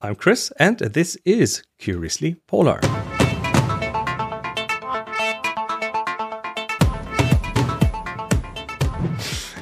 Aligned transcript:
I'm 0.00 0.14
Chris, 0.14 0.52
and 0.60 0.78
this 0.78 1.16
is 1.24 1.64
Curiously 1.78 2.36
Polar. 2.46 2.78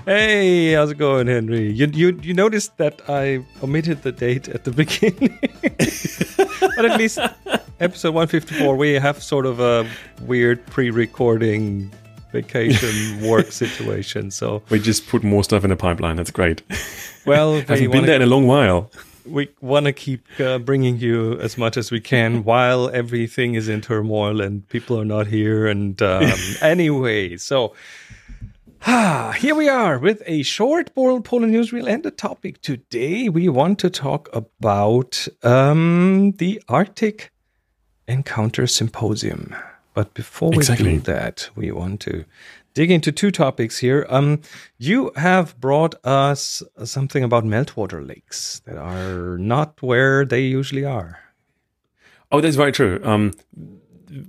Hey, 0.04 0.72
how's 0.74 0.90
it 0.90 0.98
going, 0.98 1.26
Henry? 1.26 1.72
You 1.72 1.86
you 1.86 2.20
you 2.22 2.34
noticed 2.34 2.76
that 2.76 3.00
I 3.08 3.46
omitted 3.62 4.02
the 4.02 4.12
date 4.12 4.46
at 4.50 4.64
the 4.64 4.72
beginning, 4.82 5.38
but 6.76 6.84
at 6.84 6.98
least 6.98 7.18
episode 7.80 8.12
one 8.12 8.28
fifty 8.28 8.56
four, 8.56 8.76
we 8.76 8.92
have 8.92 9.22
sort 9.22 9.46
of 9.46 9.58
a 9.58 9.88
weird 10.20 10.66
pre-recording 10.66 11.90
vacation 12.30 13.26
work 13.26 13.52
situation. 13.52 14.30
So 14.30 14.62
we 14.68 14.80
just 14.80 15.08
put 15.08 15.24
more 15.24 15.42
stuff 15.44 15.64
in 15.64 15.70
the 15.70 15.76
pipeline. 15.76 16.16
That's 16.16 16.30
great. 16.30 16.62
Well, 17.24 17.54
haven't 17.68 17.90
been 17.90 18.04
there 18.04 18.16
in 18.16 18.22
a 18.22 18.26
long 18.26 18.46
while. 18.46 18.90
We 19.26 19.48
want 19.60 19.86
to 19.86 19.92
keep 19.92 20.24
uh, 20.38 20.58
bringing 20.58 20.98
you 20.98 21.38
as 21.40 21.58
much 21.58 21.76
as 21.76 21.90
we 21.90 22.00
can 22.00 22.44
while 22.44 22.90
everything 22.90 23.54
is 23.54 23.68
in 23.68 23.80
turmoil 23.80 24.40
and 24.40 24.68
people 24.68 24.98
are 25.00 25.04
not 25.04 25.26
here. 25.26 25.66
And 25.66 26.00
um, 26.02 26.32
anyway, 26.60 27.36
so 27.36 27.74
Ah, 28.88 29.34
here 29.38 29.54
we 29.54 29.68
are 29.68 29.98
with 29.98 30.22
a 30.26 30.42
short 30.42 30.94
Polar 30.94 31.20
newsreel 31.20 31.88
and 31.88 32.06
a 32.06 32.10
topic. 32.10 32.60
Today 32.60 33.28
we 33.28 33.48
want 33.48 33.78
to 33.80 33.90
talk 33.90 34.28
about 34.32 35.26
um, 35.42 36.32
the 36.38 36.62
Arctic 36.68 37.32
Encounter 38.06 38.66
Symposium. 38.66 39.54
But 39.94 40.14
before 40.14 40.50
we 40.50 40.58
exactly. 40.58 40.94
do 40.94 41.00
that, 41.00 41.48
we 41.56 41.72
want 41.72 42.00
to 42.02 42.24
dig 42.76 42.90
into 42.90 43.10
two 43.10 43.30
topics 43.30 43.78
here. 43.78 44.06
Um, 44.10 44.42
you 44.76 45.10
have 45.16 45.58
brought 45.58 45.94
us 46.04 46.62
something 46.84 47.24
about 47.24 47.42
meltwater 47.44 48.06
lakes 48.06 48.60
that 48.66 48.76
are 48.76 49.38
not 49.38 49.82
where 49.82 50.26
they 50.26 50.42
usually 50.42 50.84
are. 50.84 51.18
Oh, 52.30 52.42
that's 52.42 52.56
very 52.56 52.72
true. 52.72 53.00
Um, 53.02 53.32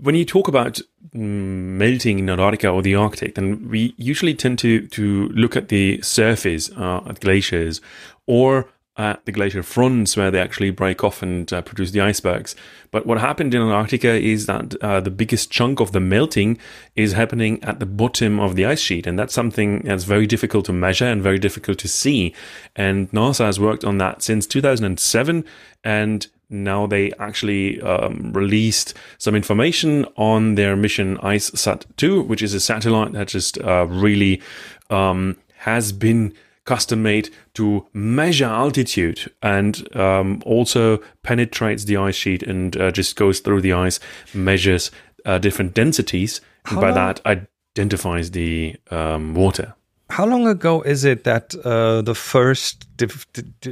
when 0.01 0.15
you 0.15 0.23
talk 0.23 0.47
about 0.47 0.79
melting 1.13 2.19
in 2.19 2.29
Antarctica 2.29 2.69
or 2.69 2.81
the 2.81 2.95
Arctic, 2.95 3.35
then 3.35 3.67
we 3.69 3.93
usually 3.97 4.33
tend 4.33 4.59
to 4.59 4.87
to 4.87 5.27
look 5.29 5.57
at 5.57 5.67
the 5.67 6.01
surface 6.01 6.71
uh, 6.77 7.01
at 7.05 7.19
glaciers 7.19 7.81
or 8.27 8.69
at 8.97 9.23
the 9.25 9.31
glacier 9.31 9.61
fronts 9.61 10.17
where 10.17 10.31
they 10.31 10.39
actually 10.39 10.71
break 10.71 11.03
off 11.03 11.21
and 11.21 11.51
uh, 11.53 11.61
produce 11.61 11.91
the 11.91 12.01
icebergs. 12.01 12.55
But 12.91 13.05
what 13.05 13.19
happened 13.19 13.53
in 13.53 13.61
Antarctica 13.61 14.13
is 14.13 14.47
that 14.47 14.75
uh, 14.81 14.99
the 14.99 15.11
biggest 15.11 15.51
chunk 15.51 15.79
of 15.79 15.91
the 15.91 15.99
melting 15.99 16.57
is 16.95 17.13
happening 17.13 17.63
at 17.63 17.79
the 17.79 17.85
bottom 17.85 18.39
of 18.39 18.55
the 18.55 18.65
ice 18.65 18.79
sheet. 18.79 19.05
And 19.05 19.17
that's 19.19 19.33
something 19.33 19.81
that's 19.81 20.03
very 20.03 20.25
difficult 20.25 20.65
to 20.65 20.73
measure 20.73 21.05
and 21.05 21.21
very 21.21 21.37
difficult 21.37 21.77
to 21.79 21.87
see. 21.87 22.33
And 22.75 23.11
NASA 23.11 23.45
has 23.45 23.59
worked 23.59 23.85
on 23.85 23.99
that 23.99 24.23
since 24.23 24.47
2007. 24.47 25.45
And 25.83 26.27
now 26.49 26.87
they 26.87 27.11
actually 27.19 27.79
um, 27.81 28.31
released 28.33 28.93
some 29.17 29.35
information 29.35 30.05
on 30.15 30.55
their 30.55 30.75
mission 30.75 31.17
IceSat 31.17 31.85
2, 31.97 32.23
which 32.23 32.41
is 32.41 32.53
a 32.53 32.59
satellite 32.59 33.11
that 33.13 33.27
just 33.27 33.59
uh, 33.59 33.85
really 33.87 34.41
um, 34.89 35.37
has 35.57 35.91
been 35.91 36.33
custom 36.67 37.01
made 37.01 37.29
to 37.55 37.87
measure 37.93 38.45
altitude 38.45 39.31
and 39.41 39.87
um, 39.95 40.43
also 40.45 40.99
penetrates 41.23 41.85
the 41.85 41.97
ice 41.97 42.15
sheet 42.15 42.43
and 42.43 42.77
uh, 42.77 42.91
just 42.91 43.15
goes 43.15 43.39
through 43.39 43.61
the 43.61 43.73
ice, 43.73 43.99
measures 44.33 44.91
uh, 45.25 45.39
different 45.39 45.73
densities, 45.73 46.41
and 46.69 46.79
by 46.79 46.91
that 46.91 47.19
identifies 47.25 48.31
the 48.31 48.75
um, 48.91 49.33
water. 49.33 49.73
How 50.09 50.25
long 50.25 50.47
ago 50.47 50.81
is 50.81 51.03
it 51.03 51.23
that 51.23 51.55
uh, 51.65 52.01
the 52.01 52.15
first 52.15 52.87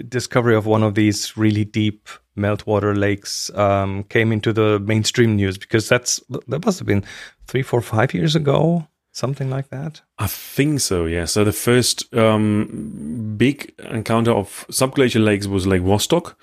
discovery 0.10 0.56
of 0.56 0.66
one 0.66 0.84
of 0.84 0.96
these 0.96 1.38
really 1.38 1.64
deep 1.64 2.10
meltwater 2.38 2.98
lakes 2.98 3.50
um, 3.56 4.04
came 4.06 4.32
into 4.32 4.52
the 4.52 4.80
mainstream 4.80 5.36
news? 5.36 5.58
Because 5.58 5.88
that's 5.88 6.22
that 6.48 6.66
must 6.66 6.80
have 6.80 6.88
been 6.88 7.04
three, 7.48 7.62
four, 7.62 7.82
five 7.82 8.14
years 8.14 8.36
ago, 8.36 8.86
something 9.16 9.50
like 9.50 9.70
that. 9.70 10.02
I 10.20 10.28
think 10.28 10.80
so. 10.80 11.06
Yeah. 11.06 11.26
So 11.26 11.44
the 11.44 11.54
first 11.54 12.14
um, 12.14 13.36
big 13.38 13.74
encounter 13.90 14.32
of 14.32 14.66
subglacial 14.70 15.24
lakes 15.24 15.48
was 15.48 15.66
Lake 15.66 15.82
Vostok 15.82 16.36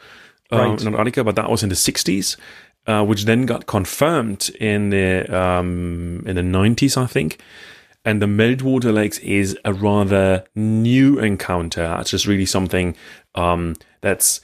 uh, 0.50 0.58
right. 0.58 0.80
in 0.80 0.88
Antarctica, 0.88 1.24
but 1.24 1.36
that 1.36 1.50
was 1.50 1.62
in 1.62 1.68
the 1.68 1.76
'60s. 1.76 2.36
Uh, 2.84 3.04
which 3.04 3.26
then 3.26 3.46
got 3.46 3.66
confirmed 3.66 4.50
in 4.58 4.90
the 4.90 5.24
um, 5.32 6.20
in 6.26 6.34
the 6.34 6.42
90s, 6.42 6.96
I 6.96 7.06
think 7.06 7.38
and 8.04 8.20
the 8.20 8.26
meltwater 8.26 8.92
lakes 8.92 9.18
is 9.18 9.56
a 9.64 9.72
rather 9.72 10.44
new 10.54 11.18
encounter. 11.18 11.96
It's 12.00 12.10
just 12.10 12.26
really 12.26 12.46
something 12.46 12.96
um, 13.34 13.76
that's 14.00 14.40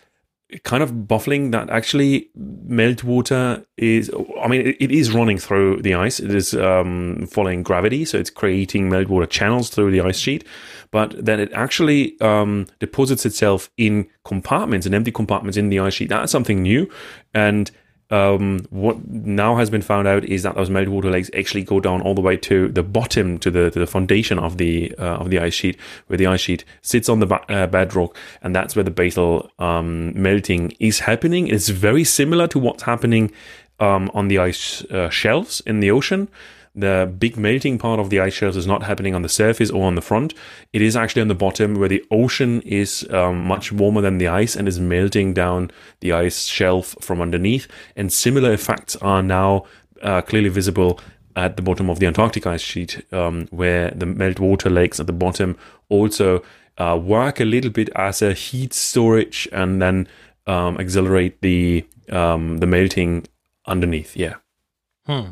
kind 0.64 0.82
of 0.82 1.06
baffling 1.06 1.50
that 1.50 1.68
actually 1.68 2.30
meltwater 2.66 3.62
is 3.76 4.10
i 4.42 4.48
mean 4.48 4.74
it, 4.80 4.90
is 4.90 5.12
running 5.12 5.36
through 5.36 5.82
the 5.82 5.94
ice. 5.94 6.20
It 6.20 6.34
is 6.34 6.54
um, 6.54 7.26
following 7.30 7.62
gravity 7.62 8.04
so 8.04 8.18
it's 8.18 8.30
creating 8.30 8.88
meltwater 8.88 9.28
channels 9.28 9.68
through 9.68 9.90
the 9.90 10.00
ice 10.00 10.18
sheet. 10.18 10.44
But 10.90 11.24
that 11.24 11.38
it 11.38 11.52
actually 11.52 12.18
um, 12.20 12.66
deposits 12.78 13.26
itself 13.26 13.70
in 13.76 14.08
compartments 14.24 14.86
and 14.86 14.94
empty 14.94 15.12
compartments 15.12 15.58
in 15.58 15.68
the 15.68 15.80
ice 15.80 15.94
sheet. 15.94 16.08
That's 16.08 16.32
something 16.32 16.62
new. 16.62 16.90
And 17.34 17.70
um, 18.10 18.60
what 18.70 19.06
now 19.06 19.56
has 19.56 19.68
been 19.68 19.82
found 19.82 20.08
out 20.08 20.24
is 20.24 20.42
that 20.42 20.54
those 20.54 20.70
meltwater 20.70 21.10
lakes 21.10 21.30
actually 21.36 21.62
go 21.62 21.78
down 21.78 22.00
all 22.02 22.14
the 22.14 22.20
way 22.20 22.36
to 22.38 22.68
the 22.68 22.82
bottom, 22.82 23.38
to 23.38 23.50
the 23.50 23.70
to 23.70 23.78
the 23.78 23.86
foundation 23.86 24.38
of 24.38 24.56
the 24.56 24.94
uh, 24.98 25.16
of 25.16 25.30
the 25.30 25.38
ice 25.38 25.54
sheet, 25.54 25.78
where 26.06 26.16
the 26.16 26.26
ice 26.26 26.40
sheet 26.40 26.64
sits 26.80 27.08
on 27.08 27.20
the 27.20 27.26
ba- 27.26 27.44
uh, 27.52 27.66
bedrock, 27.66 28.16
and 28.42 28.54
that's 28.54 28.74
where 28.74 28.84
the 28.84 28.90
basal 28.90 29.50
um, 29.58 30.20
melting 30.20 30.72
is 30.80 31.00
happening. 31.00 31.48
It's 31.48 31.68
very 31.68 32.04
similar 32.04 32.46
to 32.48 32.58
what's 32.58 32.84
happening 32.84 33.30
um, 33.78 34.10
on 34.14 34.28
the 34.28 34.38
ice 34.38 34.82
uh, 34.86 35.10
shelves 35.10 35.60
in 35.66 35.80
the 35.80 35.90
ocean 35.90 36.28
the 36.78 37.12
big 37.18 37.36
melting 37.36 37.78
part 37.78 37.98
of 37.98 38.10
the 38.10 38.20
ice 38.20 38.34
shelves 38.34 38.56
is 38.56 38.66
not 38.66 38.84
happening 38.84 39.14
on 39.14 39.22
the 39.22 39.28
surface 39.28 39.70
or 39.70 39.84
on 39.84 39.94
the 39.94 40.00
front. 40.00 40.34
It 40.72 40.82
is 40.82 40.96
actually 40.96 41.22
on 41.22 41.28
the 41.28 41.34
bottom 41.34 41.74
where 41.74 41.88
the 41.88 42.04
ocean 42.10 42.62
is 42.62 43.08
um, 43.10 43.44
much 43.44 43.72
warmer 43.72 44.00
than 44.00 44.18
the 44.18 44.28
ice 44.28 44.54
and 44.56 44.68
is 44.68 44.78
melting 44.78 45.34
down 45.34 45.70
the 46.00 46.12
ice 46.12 46.46
shelf 46.46 46.94
from 47.00 47.20
underneath. 47.20 47.66
And 47.96 48.12
similar 48.12 48.52
effects 48.52 48.96
are 48.96 49.22
now 49.22 49.64
uh, 50.02 50.22
clearly 50.22 50.50
visible 50.50 51.00
at 51.34 51.56
the 51.56 51.62
bottom 51.62 51.88
of 51.90 51.98
the 51.98 52.06
Antarctic 52.06 52.46
ice 52.46 52.60
sheet, 52.60 53.04
um, 53.12 53.46
where 53.50 53.90
the 53.90 54.06
meltwater 54.06 54.72
lakes 54.72 55.00
at 55.00 55.06
the 55.06 55.12
bottom 55.12 55.56
also 55.88 56.42
uh, 56.78 56.98
work 57.00 57.40
a 57.40 57.44
little 57.44 57.70
bit 57.70 57.88
as 57.94 58.22
a 58.22 58.32
heat 58.32 58.72
storage 58.72 59.48
and 59.52 59.82
then 59.82 60.08
um, 60.46 60.78
accelerate 60.78 61.40
the 61.42 61.86
um, 62.10 62.58
the 62.58 62.66
melting 62.66 63.26
underneath. 63.66 64.16
Yeah. 64.16 64.36
Hmm. 65.06 65.30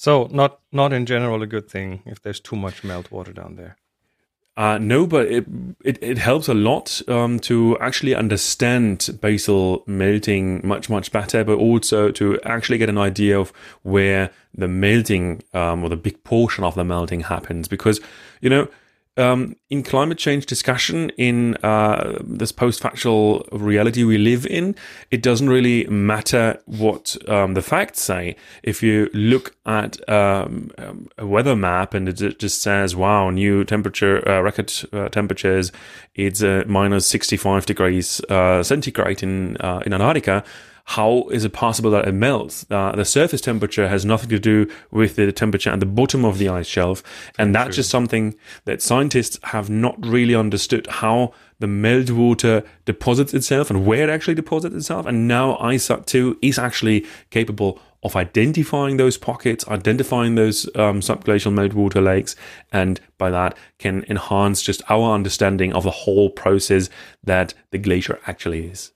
So 0.00 0.28
not 0.30 0.60
not 0.70 0.92
in 0.92 1.06
general 1.06 1.42
a 1.42 1.46
good 1.46 1.68
thing 1.68 2.02
if 2.06 2.22
there's 2.22 2.38
too 2.38 2.54
much 2.54 2.82
meltwater 2.82 3.34
down 3.34 3.56
there. 3.56 3.76
Uh, 4.56 4.78
no, 4.78 5.08
but 5.08 5.26
it, 5.26 5.44
it, 5.84 5.98
it 6.00 6.18
helps 6.18 6.46
a 6.46 6.54
lot 6.54 7.02
um, 7.08 7.40
to 7.40 7.76
actually 7.80 8.14
understand 8.14 9.18
basal 9.20 9.82
melting 9.86 10.64
much 10.64 10.88
much 10.88 11.10
better, 11.10 11.42
but 11.42 11.58
also 11.58 12.12
to 12.12 12.40
actually 12.42 12.78
get 12.78 12.88
an 12.88 12.96
idea 12.98 13.36
of 13.36 13.52
where 13.82 14.30
the 14.54 14.68
melting 14.68 15.42
um, 15.52 15.82
or 15.82 15.88
the 15.88 15.96
big 15.96 16.22
portion 16.22 16.62
of 16.62 16.76
the 16.76 16.84
melting 16.84 17.22
happens. 17.22 17.66
Because 17.66 18.00
you 18.40 18.48
know 18.48 18.68
um, 19.18 19.56
in 19.68 19.82
climate 19.82 20.18
change 20.18 20.46
discussion, 20.46 21.10
in 21.16 21.56
uh, 21.56 22.18
this 22.22 22.52
post-factual 22.52 23.46
reality 23.52 24.04
we 24.04 24.16
live 24.16 24.46
in, 24.46 24.74
it 25.10 25.22
doesn't 25.22 25.48
really 25.48 25.84
matter 25.86 26.60
what 26.66 27.16
um, 27.28 27.54
the 27.54 27.62
facts 27.62 28.00
say. 28.00 28.36
If 28.62 28.82
you 28.82 29.10
look 29.12 29.56
at 29.66 30.08
um, 30.08 30.70
a 31.18 31.26
weather 31.26 31.56
map 31.56 31.94
and 31.94 32.08
it 32.08 32.38
just 32.38 32.62
says, 32.62 32.94
"Wow, 32.94 33.30
new 33.30 33.64
temperature 33.64 34.26
uh, 34.28 34.40
record 34.40 34.72
uh, 34.92 35.08
temperatures," 35.08 35.72
it's 36.14 36.42
uh, 36.42 36.64
minus 36.66 37.06
65 37.06 37.66
degrees 37.66 38.20
uh, 38.28 38.62
centigrade 38.62 39.22
in 39.22 39.56
uh, 39.58 39.82
in 39.84 39.92
Antarctica 39.92 40.44
how 40.88 41.28
is 41.30 41.44
it 41.44 41.52
possible 41.52 41.90
that 41.90 42.08
it 42.08 42.12
melts? 42.12 42.64
Uh, 42.70 42.92
the 42.92 43.04
surface 43.04 43.42
temperature 43.42 43.88
has 43.88 44.06
nothing 44.06 44.30
to 44.30 44.38
do 44.38 44.66
with 44.90 45.16
the 45.16 45.30
temperature 45.30 45.68
at 45.68 45.80
the 45.80 45.86
bottom 45.86 46.24
of 46.24 46.38
the 46.38 46.48
ice 46.48 46.66
shelf. 46.66 47.02
And 47.38 47.54
that's 47.54 47.76
just 47.76 47.90
something 47.90 48.34
that 48.64 48.80
scientists 48.80 49.38
have 49.42 49.68
not 49.68 49.96
really 50.02 50.34
understood 50.34 50.86
how 50.86 51.34
the 51.58 51.66
meltwater 51.66 52.66
deposits 52.86 53.34
itself 53.34 53.68
and 53.68 53.84
where 53.84 54.04
it 54.04 54.10
actually 54.10 54.34
deposits 54.34 54.74
itself. 54.74 55.04
And 55.04 55.28
now 55.28 55.58
IceSat 55.58 56.06
2 56.06 56.38
is 56.40 56.58
actually 56.58 57.04
capable 57.28 57.78
of 58.02 58.16
identifying 58.16 58.96
those 58.96 59.18
pockets, 59.18 59.68
identifying 59.68 60.36
those 60.36 60.64
um, 60.74 61.00
subglacial 61.00 61.52
meltwater 61.52 62.02
lakes, 62.02 62.34
and 62.72 62.98
by 63.18 63.30
that 63.30 63.58
can 63.78 64.06
enhance 64.08 64.62
just 64.62 64.80
our 64.88 65.12
understanding 65.12 65.74
of 65.74 65.84
the 65.84 65.90
whole 65.90 66.30
process 66.30 66.88
that 67.22 67.52
the 67.72 67.78
glacier 67.78 68.18
actually 68.26 68.68
is. 68.68 68.92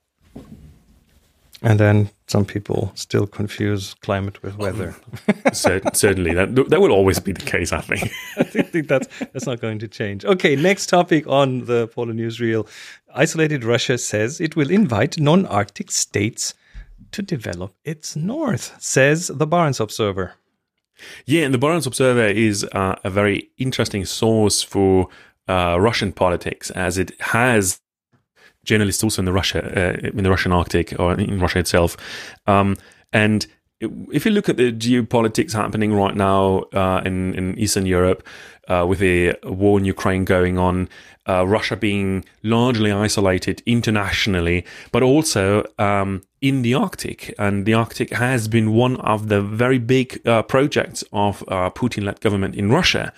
And 1.65 1.79
then 1.79 2.09
some 2.27 2.43
people 2.43 2.91
still 2.93 3.25
confuse 3.25 3.93
climate 4.01 4.43
with 4.43 4.57
weather. 4.57 4.93
Certainly, 5.53 6.33
that 6.33 6.55
that 6.69 6.81
will 6.81 6.91
always 6.91 7.19
be 7.19 7.31
the 7.31 7.45
case. 7.45 7.71
I 7.71 7.79
think. 7.79 8.11
I 8.37 8.43
think 8.43 8.89
that's 8.89 9.07
that's 9.31 9.45
not 9.45 9.61
going 9.61 9.79
to 9.79 9.87
change. 9.87 10.25
Okay, 10.25 10.57
next 10.57 10.87
topic 10.87 11.25
on 11.25 11.65
the 11.65 11.87
Polar 11.87 12.13
Newsreel: 12.13 12.67
Isolated 13.15 13.63
Russia 13.63 13.97
says 13.97 14.41
it 14.41 14.57
will 14.57 14.69
invite 14.69 15.17
non-Arctic 15.17 15.89
states 15.89 16.53
to 17.11 17.21
develop 17.21 17.73
its 17.85 18.15
north. 18.15 18.75
Says 18.79 19.27
the 19.27 19.47
Barents 19.47 19.79
Observer. 19.79 20.33
Yeah, 21.25 21.43
and 21.43 21.53
the 21.53 21.59
Barents 21.59 21.87
Observer 21.87 22.27
is 22.27 22.65
uh, 22.73 22.95
a 23.05 23.09
very 23.09 23.49
interesting 23.57 24.03
source 24.05 24.61
for 24.61 25.07
uh, 25.47 25.77
Russian 25.79 26.11
politics, 26.11 26.71
as 26.71 26.97
it 26.97 27.19
has 27.21 27.79
journalists 28.63 29.03
also 29.03 29.21
in 29.21 29.25
the 29.25 29.33
Russia 29.33 29.61
uh, 29.61 30.07
in 30.07 30.23
the 30.23 30.29
Russian 30.29 30.51
Arctic 30.51 30.99
or 30.99 31.13
in 31.13 31.39
Russia 31.39 31.59
itself, 31.59 31.97
um, 32.47 32.75
and 33.11 33.47
if 34.11 34.25
you 34.25 34.31
look 34.31 34.49
at 34.49 34.57
the 34.57 34.71
geopolitics 34.71 35.53
happening 35.53 35.93
right 35.93 36.15
now 36.15 36.63
uh, 36.73 37.01
in 37.05 37.33
in 37.35 37.57
Eastern 37.57 37.85
Europe, 37.85 38.23
uh, 38.67 38.85
with 38.87 38.99
the 38.99 39.35
war 39.43 39.79
in 39.79 39.85
Ukraine 39.85 40.25
going 40.25 40.57
on, 40.57 40.89
uh, 41.27 41.45
Russia 41.47 41.75
being 41.75 42.25
largely 42.43 42.91
isolated 42.91 43.61
internationally, 43.65 44.65
but 44.91 45.03
also 45.03 45.65
um, 45.77 46.21
in 46.41 46.61
the 46.61 46.73
Arctic, 46.73 47.33
and 47.37 47.65
the 47.65 47.73
Arctic 47.73 48.11
has 48.11 48.47
been 48.47 48.73
one 48.73 48.97
of 48.97 49.29
the 49.29 49.41
very 49.41 49.79
big 49.79 50.25
uh, 50.25 50.43
projects 50.43 51.03
of 51.11 51.43
uh, 51.47 51.69
Putin-led 51.69 52.21
government 52.21 52.55
in 52.55 52.71
Russia. 52.71 53.13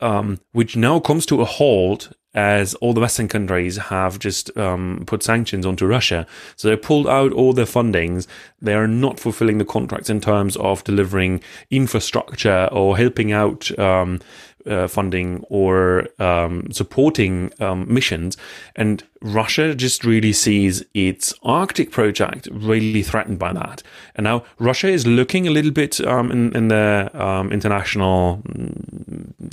Um, 0.00 0.40
which 0.50 0.74
now 0.74 0.98
comes 0.98 1.24
to 1.26 1.40
a 1.42 1.44
halt 1.44 2.12
as 2.34 2.74
all 2.74 2.92
the 2.92 3.00
Western 3.00 3.28
countries 3.28 3.76
have 3.76 4.18
just 4.18 4.56
um, 4.56 5.02
put 5.06 5.22
sanctions 5.22 5.66
onto 5.66 5.86
Russia. 5.86 6.26
So 6.56 6.68
they 6.68 6.76
pulled 6.76 7.06
out 7.06 7.32
all 7.32 7.52
their 7.52 7.66
fundings. 7.66 8.26
They 8.60 8.74
are 8.74 8.88
not 8.88 9.20
fulfilling 9.20 9.58
the 9.58 9.64
contracts 9.64 10.08
in 10.08 10.20
terms 10.20 10.56
of 10.56 10.84
delivering 10.84 11.42
infrastructure 11.70 12.68
or 12.72 12.96
helping 12.96 13.32
out 13.32 13.76
um, 13.78 14.20
uh, 14.66 14.86
funding 14.86 15.44
or 15.48 16.06
um, 16.20 16.70
supporting 16.70 17.52
um, 17.60 17.92
missions. 17.92 18.36
And 18.76 19.02
Russia 19.20 19.74
just 19.74 20.04
really 20.04 20.32
sees 20.32 20.84
its 20.94 21.34
Arctic 21.42 21.90
project 21.90 22.48
really 22.52 23.02
threatened 23.02 23.38
by 23.38 23.52
that. 23.52 23.82
And 24.14 24.24
now 24.24 24.44
Russia 24.58 24.88
is 24.88 25.06
looking 25.06 25.46
a 25.46 25.50
little 25.50 25.70
bit 25.70 26.00
um, 26.06 26.30
in, 26.30 26.56
in, 26.56 26.68
the 26.68 27.10
um, 27.14 27.52
international 27.52 28.42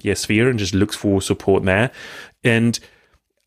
yeah, 0.04 0.13
sphere 0.13 0.50
and 0.50 0.60
just 0.60 0.74
looks 0.74 0.96
for 0.96 1.22
support 1.22 1.63
there. 1.63 1.92
And 2.44 2.80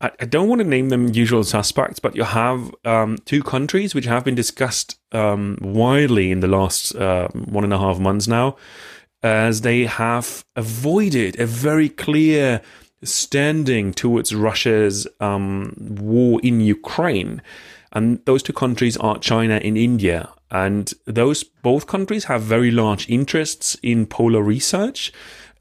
I, 0.01 0.11
I 0.19 0.25
don't 0.25 0.49
want 0.49 0.59
to 0.59 0.67
name 0.67 0.89
them 0.89 1.13
usual 1.13 1.43
suspects, 1.43 1.99
but 1.99 2.15
you 2.15 2.23
have 2.23 2.73
um, 2.85 3.17
two 3.25 3.43
countries 3.43 3.95
which 3.95 4.05
have 4.05 4.23
been 4.23 4.35
discussed 4.35 4.99
um, 5.11 5.57
widely 5.61 6.31
in 6.31 6.41
the 6.41 6.47
last 6.47 6.95
uh, 6.95 7.27
one 7.29 7.63
and 7.63 7.73
a 7.73 7.79
half 7.79 7.99
months 7.99 8.27
now 8.27 8.57
as 9.23 9.61
they 9.61 9.85
have 9.85 10.43
avoided 10.55 11.39
a 11.39 11.45
very 11.45 11.87
clear 11.87 12.61
standing 13.03 13.93
towards 13.93 14.35
Russia's 14.35 15.07
um, 15.19 15.73
war 15.79 16.39
in 16.43 16.59
Ukraine. 16.59 17.41
And 17.93 18.23
those 18.25 18.43
two 18.43 18.53
countries 18.53 18.97
are 18.97 19.17
China 19.19 19.55
and 19.63 19.77
India. 19.77 20.29
And 20.51 20.93
those 21.05 21.43
both 21.43 21.87
countries 21.87 22.25
have 22.25 22.41
very 22.41 22.71
large 22.71 23.09
interests 23.09 23.75
in 23.81 24.05
polar 24.05 24.41
research. 24.41 25.11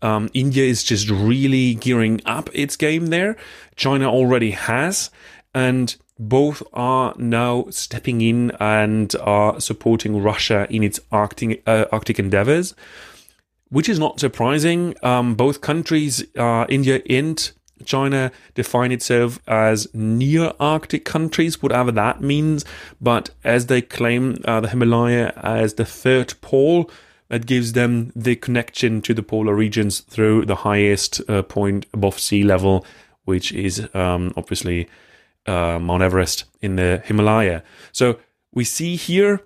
Um, 0.02 0.28
India 0.34 0.64
is 0.64 0.82
just 0.84 1.08
really 1.08 1.74
gearing 1.74 2.20
up 2.26 2.50
its 2.52 2.76
game 2.76 3.06
there. 3.06 3.36
China 3.76 4.10
already 4.10 4.50
has. 4.50 5.10
And 5.54 5.94
both 6.18 6.62
are 6.72 7.14
now 7.16 7.66
stepping 7.70 8.20
in 8.20 8.52
and 8.60 9.14
are 9.22 9.60
supporting 9.60 10.22
Russia 10.22 10.66
in 10.70 10.82
its 10.82 11.00
Arctic, 11.10 11.62
uh, 11.66 11.86
Arctic 11.90 12.18
endeavors 12.18 12.74
which 13.72 13.88
is 13.88 13.98
not 13.98 14.20
surprising. 14.20 14.94
Um, 15.02 15.34
both 15.34 15.62
countries, 15.62 16.22
uh, 16.36 16.66
India 16.68 17.00
and 17.08 17.50
China, 17.86 18.30
define 18.54 18.92
itself 18.92 19.40
as 19.48 19.88
near 19.94 20.52
Arctic 20.60 21.06
countries, 21.06 21.62
whatever 21.62 21.90
that 21.92 22.20
means. 22.20 22.66
But 23.00 23.30
as 23.42 23.66
they 23.66 23.80
claim 23.80 24.36
uh, 24.44 24.60
the 24.60 24.68
Himalaya 24.68 25.32
as 25.38 25.74
the 25.74 25.86
third 25.86 26.34
pole, 26.42 26.90
that 27.32 27.46
gives 27.46 27.72
them 27.72 28.12
the 28.14 28.36
connection 28.36 29.00
to 29.00 29.14
the 29.14 29.22
polar 29.22 29.54
regions 29.54 30.00
through 30.00 30.44
the 30.44 30.54
highest 30.54 31.22
uh, 31.30 31.40
point 31.40 31.86
above 31.94 32.18
sea 32.18 32.42
level, 32.42 32.84
which 33.24 33.52
is 33.52 33.88
um, 33.94 34.34
obviously 34.36 34.86
uh, 35.46 35.78
Mount 35.78 36.02
Everest 36.02 36.44
in 36.60 36.76
the 36.76 37.02
Himalaya. 37.06 37.62
So 37.90 38.18
we 38.52 38.64
see 38.64 38.96
here 38.96 39.40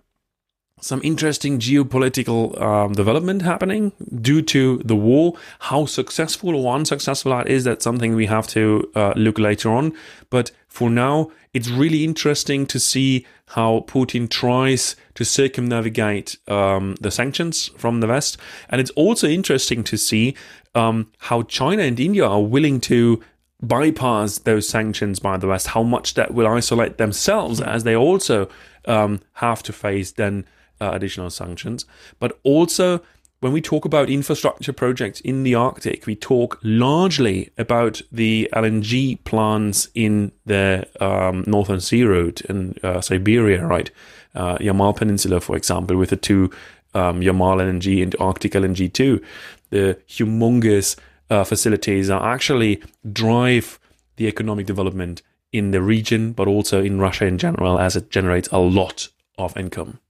some 0.80 1.00
interesting 1.04 1.60
geopolitical 1.60 2.60
um, 2.60 2.92
development 2.92 3.42
happening 3.42 3.92
due 4.20 4.42
to 4.42 4.78
the 4.84 4.96
war. 4.96 5.34
How 5.60 5.86
successful 5.86 6.56
or 6.56 6.74
unsuccessful 6.74 7.30
that 7.30 7.46
is, 7.46 7.62
that's 7.62 7.84
something 7.84 8.16
we 8.16 8.26
have 8.26 8.48
to 8.48 8.90
uh, 8.96 9.12
look 9.14 9.38
later 9.38 9.70
on. 9.70 9.92
But 10.28 10.50
for 10.76 10.90
now, 10.90 11.30
it's 11.54 11.70
really 11.70 12.04
interesting 12.04 12.66
to 12.66 12.78
see 12.78 13.26
how 13.46 13.86
Putin 13.88 14.28
tries 14.28 14.94
to 15.14 15.24
circumnavigate 15.24 16.36
um, 16.48 16.96
the 17.00 17.10
sanctions 17.10 17.68
from 17.78 18.00
the 18.00 18.06
West. 18.06 18.36
And 18.68 18.78
it's 18.78 18.90
also 18.90 19.26
interesting 19.26 19.82
to 19.84 19.96
see 19.96 20.36
um, 20.74 21.10
how 21.18 21.44
China 21.44 21.82
and 21.82 21.98
India 21.98 22.26
are 22.26 22.42
willing 22.42 22.78
to 22.82 23.22
bypass 23.62 24.36
those 24.36 24.68
sanctions 24.68 25.18
by 25.18 25.38
the 25.38 25.46
West, 25.46 25.68
how 25.68 25.82
much 25.82 26.12
that 26.12 26.34
will 26.34 26.46
isolate 26.46 26.98
themselves 26.98 27.58
as 27.58 27.84
they 27.84 27.96
also 27.96 28.46
um, 28.84 29.20
have 29.32 29.62
to 29.62 29.72
face 29.72 30.12
then 30.12 30.44
uh, 30.78 30.90
additional 30.92 31.30
sanctions. 31.30 31.86
But 32.18 32.38
also, 32.42 33.00
when 33.46 33.52
we 33.52 33.60
talk 33.60 33.84
about 33.84 34.10
infrastructure 34.10 34.72
projects 34.72 35.20
in 35.20 35.44
the 35.44 35.54
Arctic, 35.54 36.04
we 36.04 36.16
talk 36.16 36.58
largely 36.64 37.48
about 37.56 38.02
the 38.10 38.48
LNG 38.52 39.22
plants 39.22 39.88
in 39.94 40.32
the 40.46 40.84
um, 40.98 41.44
Northern 41.46 41.80
Sea 41.80 42.02
route 42.02 42.40
in 42.40 42.76
uh, 42.82 43.00
Siberia, 43.00 43.64
right? 43.64 43.88
Uh, 44.34 44.58
Yamal 44.58 44.96
Peninsula, 44.96 45.40
for 45.40 45.56
example, 45.56 45.96
with 45.96 46.10
the 46.10 46.16
two 46.16 46.50
um, 46.94 47.20
Yamal 47.20 47.58
LNG 47.58 48.02
and 48.02 48.16
Arctic 48.18 48.50
LNG 48.50 48.92
2. 48.92 49.22
The 49.70 49.96
humongous 50.08 50.96
uh, 51.30 51.44
facilities 51.44 52.10
are 52.10 52.34
actually 52.34 52.82
drive 53.12 53.78
the 54.16 54.26
economic 54.26 54.66
development 54.66 55.22
in 55.52 55.70
the 55.70 55.82
region, 55.82 56.32
but 56.32 56.48
also 56.48 56.82
in 56.82 56.98
Russia 56.98 57.26
in 57.26 57.38
general, 57.38 57.78
as 57.78 57.94
it 57.94 58.10
generates 58.10 58.48
a 58.48 58.58
lot 58.58 59.06
of 59.38 59.56
income. 59.56 60.00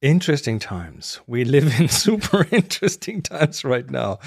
Interesting 0.00 0.60
times. 0.60 1.18
We 1.26 1.44
live 1.44 1.80
in 1.80 1.88
super 1.88 2.46
interesting 2.52 3.20
times 3.20 3.64
right 3.64 3.90
now. 3.90 4.20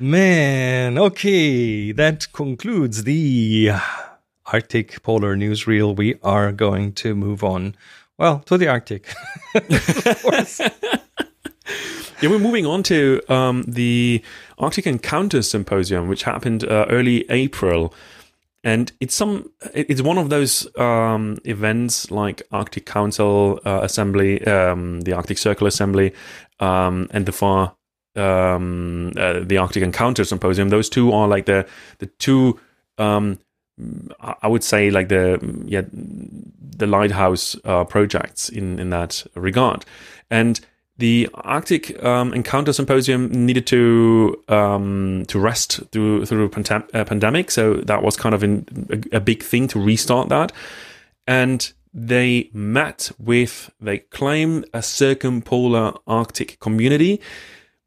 Man, 0.00 0.98
okay, 0.98 1.92
that 1.92 2.32
concludes 2.32 3.04
the 3.04 3.70
Arctic 4.46 5.00
Polar 5.04 5.36
Newsreel. 5.36 5.96
We 5.96 6.16
are 6.24 6.50
going 6.50 6.94
to 6.94 7.14
move 7.14 7.44
on, 7.44 7.76
well, 8.16 8.40
to 8.46 8.58
the 8.58 8.66
Arctic. 8.66 9.14
yeah, 12.20 12.28
we're 12.28 12.40
moving 12.40 12.66
on 12.66 12.82
to 12.84 13.20
um, 13.28 13.64
the 13.68 14.20
Arctic 14.58 14.88
Encounter 14.88 15.42
Symposium, 15.42 16.08
which 16.08 16.24
happened 16.24 16.64
uh, 16.64 16.86
early 16.88 17.24
April 17.30 17.94
and 18.68 18.92
it's 19.00 19.14
some 19.14 19.50
it's 19.72 20.02
one 20.02 20.18
of 20.18 20.28
those 20.28 20.68
um, 20.76 21.38
events 21.44 22.10
like 22.10 22.42
Arctic 22.52 22.84
Council 22.84 23.60
uh, 23.64 23.80
Assembly, 23.82 24.44
um, 24.46 25.00
the 25.00 25.14
Arctic 25.14 25.38
Circle 25.38 25.66
Assembly, 25.66 26.12
um, 26.60 27.08
and 27.10 27.24
the 27.24 27.32
far 27.32 27.74
um, 28.14 29.12
uh, 29.16 29.40
the 29.40 29.56
Arctic 29.56 29.82
Encounter 29.82 30.24
Symposium. 30.24 30.68
Those 30.68 30.90
two 30.90 31.12
are 31.12 31.26
like 31.26 31.46
the 31.46 31.66
the 31.98 32.06
two. 32.06 32.60
Um, 32.98 33.38
I 34.20 34.48
would 34.48 34.64
say 34.64 34.90
like 34.90 35.08
the 35.08 35.38
yeah 35.64 35.82
the 35.90 36.86
lighthouse 36.86 37.56
uh, 37.64 37.84
projects 37.84 38.48
in 38.50 38.78
in 38.78 38.90
that 38.90 39.24
regard, 39.34 39.86
and 40.30 40.60
the 40.98 41.28
Arctic 41.32 42.02
um, 42.02 42.34
Encounter 42.34 42.72
Symposium 42.72 43.46
needed 43.46 43.66
to 43.68 44.42
um, 44.48 45.24
to 45.28 45.38
rest 45.38 45.80
through 45.92 46.26
through 46.26 46.44
a 46.44 46.48
pandem- 46.48 46.92
uh, 46.94 47.04
pandemic, 47.04 47.50
so 47.50 47.74
that 47.74 48.02
was 48.02 48.16
kind 48.16 48.34
of 48.34 48.42
in, 48.42 48.66
a, 48.90 49.16
a, 49.16 49.20
big 49.20 49.42
thing 49.42 49.68
to 49.68 49.80
restart 49.80 50.28
that. 50.28 50.52
And 51.26 51.72
they 51.94 52.50
met 52.52 53.12
with 53.18 53.70
they 53.80 53.98
claim 53.98 54.64
a 54.74 54.82
circumpolar 54.82 55.94
Arctic 56.06 56.58
community, 56.58 57.20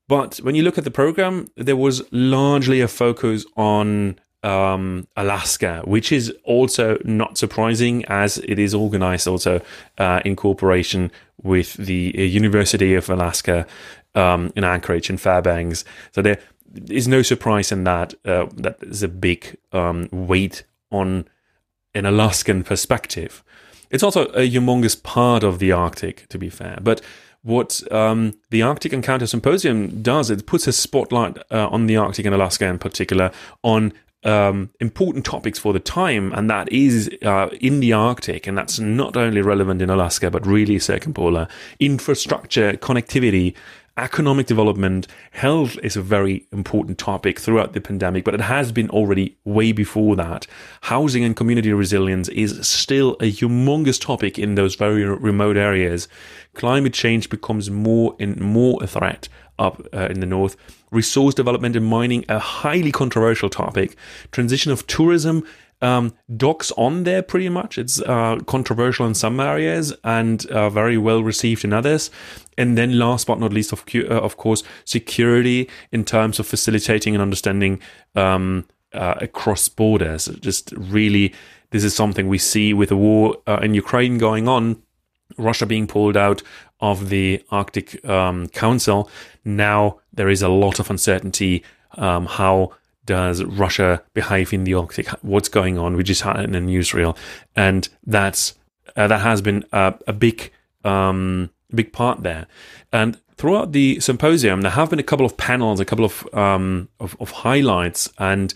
but 0.07 0.37
when 0.37 0.55
you 0.55 0.63
look 0.63 0.77
at 0.77 0.85
the 0.85 0.91
program, 0.91 1.49
there 1.55 1.75
was 1.75 2.01
largely 2.11 2.79
a 2.79 2.87
focus 2.87 3.45
on 3.57 4.19
um, 4.43 5.07
Alaska, 5.15 5.81
which 5.85 6.11
is 6.11 6.33
also 6.43 6.97
not 7.03 7.37
surprising 7.37 8.03
as 8.05 8.37
it 8.39 8.57
is 8.59 8.73
organized 8.73 9.27
also 9.27 9.61
uh, 9.97 10.21
in 10.25 10.35
cooperation 10.35 11.11
with 11.43 11.73
the 11.73 12.13
uh, 12.17 12.21
University 12.21 12.95
of 12.95 13.09
Alaska 13.09 13.65
um, 14.15 14.51
in 14.55 14.63
Anchorage 14.63 15.09
and 15.09 15.19
Fairbanks. 15.19 15.83
So 16.11 16.21
there 16.21 16.39
is 16.89 17.07
no 17.07 17.21
surprise 17.21 17.71
in 17.71 17.83
that. 17.83 18.13
Uh, 18.25 18.47
that 18.55 18.77
is 18.81 19.03
a 19.03 19.07
big 19.07 19.57
um, 19.71 20.09
weight 20.11 20.63
on 20.91 21.27
an 21.93 22.05
Alaskan 22.05 22.63
perspective. 22.63 23.43
it's 23.89 24.03
also 24.03 24.25
a 24.27 24.49
humongous 24.49 25.01
part 25.01 25.43
of 25.43 25.59
the 25.59 25.71
Arctic, 25.71 26.25
to 26.29 26.37
be 26.37 26.49
fair. 26.49 26.79
But 26.81 27.01
what 27.43 27.81
um, 27.91 28.33
the 28.49 28.61
Arctic 28.61 28.93
Encounter 28.93 29.27
Symposium 29.27 30.01
does, 30.01 30.29
it 30.29 30.45
puts 30.45 30.67
a 30.67 30.71
spotlight 30.71 31.37
uh, 31.51 31.67
on 31.67 31.87
the 31.87 31.97
Arctic 31.97 32.25
and 32.25 32.35
Alaska 32.35 32.65
in 32.67 32.79
particular, 32.79 33.31
on 33.63 33.91
um, 34.23 34.69
important 34.79 35.25
topics 35.25 35.59
for 35.59 35.73
the 35.73 35.79
time, 35.79 36.31
and 36.33 36.49
that 36.49 36.71
is 36.71 37.09
uh, 37.23 37.49
in 37.59 37.79
the 37.79 37.93
Arctic, 37.93 38.47
and 38.47 38.57
that's 38.57 38.79
not 38.79 39.17
only 39.17 39.41
relevant 39.41 39.81
in 39.81 39.89
Alaska, 39.89 40.29
but 40.29 40.45
really 40.45 40.79
circumpolar 40.79 41.47
infrastructure, 41.79 42.73
connectivity, 42.73 43.55
economic 43.97 44.47
development, 44.47 45.05
health 45.31 45.77
is 45.83 45.95
a 45.95 46.01
very 46.01 46.47
important 46.51 46.97
topic 46.97 47.39
throughout 47.39 47.73
the 47.73 47.81
pandemic, 47.81 48.23
but 48.23 48.33
it 48.33 48.41
has 48.41 48.71
been 48.71 48.89
already 48.89 49.37
way 49.43 49.71
before 49.71 50.15
that. 50.15 50.47
Housing 50.81 51.23
and 51.23 51.35
community 51.35 51.73
resilience 51.73 52.29
is 52.29 52.65
still 52.65 53.11
a 53.19 53.31
humongous 53.31 53.99
topic 53.99 54.39
in 54.39 54.55
those 54.55 54.75
very 54.75 55.03
remote 55.03 55.57
areas. 55.57 56.07
Climate 56.53 56.93
change 56.93 57.29
becomes 57.29 57.69
more 57.69 58.15
and 58.19 58.39
more 58.39 58.81
a 58.81 58.87
threat 58.87 59.27
up 59.61 59.81
uh, 59.93 60.07
in 60.09 60.19
the 60.19 60.25
north. 60.25 60.55
Resource 60.91 61.33
development 61.33 61.75
and 61.75 61.85
mining, 61.85 62.25
a 62.27 62.39
highly 62.39 62.91
controversial 62.91 63.49
topic. 63.49 63.95
Transition 64.31 64.71
of 64.71 64.85
tourism 64.87 65.43
um, 65.81 66.13
docks 66.37 66.71
on 66.77 67.03
there 67.03 67.21
pretty 67.21 67.49
much. 67.49 67.77
It's 67.77 68.01
uh, 68.01 68.39
controversial 68.45 69.05
in 69.07 69.15
some 69.15 69.39
areas 69.39 69.93
and 70.03 70.45
uh, 70.47 70.69
very 70.69 70.97
well 70.97 71.23
received 71.23 71.63
in 71.63 71.73
others. 71.73 72.11
And 72.57 72.77
then, 72.77 72.99
last 72.99 73.27
but 73.27 73.39
not 73.39 73.53
least, 73.53 73.71
of, 73.71 73.83
uh, 73.95 74.07
of 74.07 74.37
course, 74.37 74.63
security 74.85 75.69
in 75.91 76.05
terms 76.05 76.39
of 76.39 76.47
facilitating 76.47 77.15
and 77.15 77.21
understanding 77.21 77.79
um, 78.15 78.65
uh, 78.93 79.15
across 79.21 79.67
borders. 79.69 80.25
Just 80.41 80.71
really, 80.73 81.33
this 81.71 81.83
is 81.83 81.95
something 81.95 82.27
we 82.27 82.37
see 82.37 82.73
with 82.73 82.89
the 82.89 82.97
war 82.97 83.37
uh, 83.47 83.59
in 83.63 83.73
Ukraine 83.73 84.17
going 84.17 84.47
on. 84.47 84.81
Russia 85.37 85.65
being 85.65 85.87
pulled 85.87 86.17
out 86.17 86.41
of 86.79 87.09
the 87.09 87.43
Arctic 87.51 88.03
um, 88.07 88.47
Council. 88.49 89.09
Now 89.45 89.99
there 90.13 90.29
is 90.29 90.41
a 90.41 90.49
lot 90.49 90.79
of 90.79 90.89
uncertainty 90.89 91.63
um, 91.97 92.25
how 92.25 92.71
does 93.05 93.43
Russia 93.43 94.03
behave 94.13 94.53
in 94.53 94.63
the 94.63 94.73
Arctic? 94.73 95.07
What's 95.21 95.49
going 95.49 95.77
on? 95.77 95.95
We 95.95 96.03
just 96.03 96.21
had 96.21 96.37
it 96.37 96.55
in 96.55 96.67
newsreel, 96.67 97.17
and 97.55 97.87
that's 98.05 98.55
uh, 98.95 99.07
that 99.07 99.21
has 99.21 99.41
been 99.41 99.65
a, 99.71 99.93
a 100.07 100.13
big 100.13 100.51
um, 100.83 101.49
big 101.73 101.91
part 101.93 102.23
there. 102.23 102.47
And 102.91 103.19
throughout 103.35 103.71
the 103.71 103.99
symposium, 103.99 104.61
there 104.61 104.71
have 104.71 104.89
been 104.89 104.99
a 104.99 105.03
couple 105.03 105.25
of 105.25 105.37
panels, 105.37 105.79
a 105.79 105.85
couple 105.85 106.05
of 106.05 106.27
um, 106.33 106.89
of, 106.99 107.15
of, 107.19 107.31
highlights, 107.31 108.11
and 108.17 108.53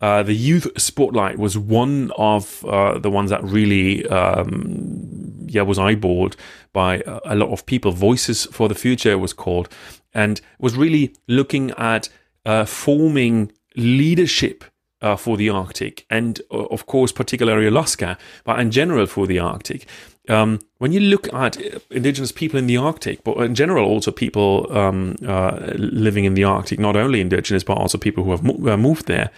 uh, 0.00 0.22
the 0.22 0.34
youth 0.34 0.68
spotlight 0.80 1.38
was 1.38 1.58
one 1.58 2.12
of 2.16 2.64
uh, 2.64 2.98
the 2.98 3.10
ones 3.10 3.30
that 3.30 3.42
really 3.42 4.06
um, 4.08 5.46
yeah 5.46 5.62
was 5.62 5.78
eyeballed 5.78 6.36
by 6.72 7.02
a 7.24 7.34
lot 7.34 7.50
of 7.50 7.66
people. 7.66 7.90
Voices 7.92 8.46
for 8.46 8.68
the 8.68 8.74
Future 8.74 9.18
was 9.18 9.32
called, 9.32 9.68
and 10.14 10.40
was 10.58 10.76
really 10.76 11.14
looking 11.26 11.72
at 11.72 12.08
uh, 12.44 12.64
forming 12.64 13.50
leadership 13.76 14.64
uh, 15.02 15.16
for 15.16 15.36
the 15.36 15.48
Arctic, 15.48 16.06
and 16.10 16.40
uh, 16.50 16.66
of 16.66 16.86
course, 16.86 17.12
particularly 17.12 17.66
Alaska, 17.66 18.16
but 18.44 18.58
in 18.60 18.70
general 18.70 19.06
for 19.06 19.26
the 19.26 19.38
Arctic. 19.38 19.86
Um, 20.28 20.58
when 20.76 20.92
you 20.92 21.00
look 21.00 21.32
at 21.32 21.56
indigenous 21.90 22.32
people 22.32 22.58
in 22.58 22.66
the 22.66 22.76
Arctic, 22.76 23.24
but 23.24 23.38
in 23.38 23.54
general 23.54 23.86
also 23.86 24.10
people 24.10 24.70
um, 24.76 25.16
uh, 25.26 25.72
living 25.76 26.24
in 26.24 26.34
the 26.34 26.44
Arctic, 26.44 26.78
not 26.78 26.96
only 26.96 27.20
indigenous 27.20 27.64
but 27.64 27.78
also 27.78 27.96
people 27.96 28.24
who 28.24 28.32
have 28.32 28.44
mo- 28.44 28.76
moved 28.76 29.06
there, 29.06 29.30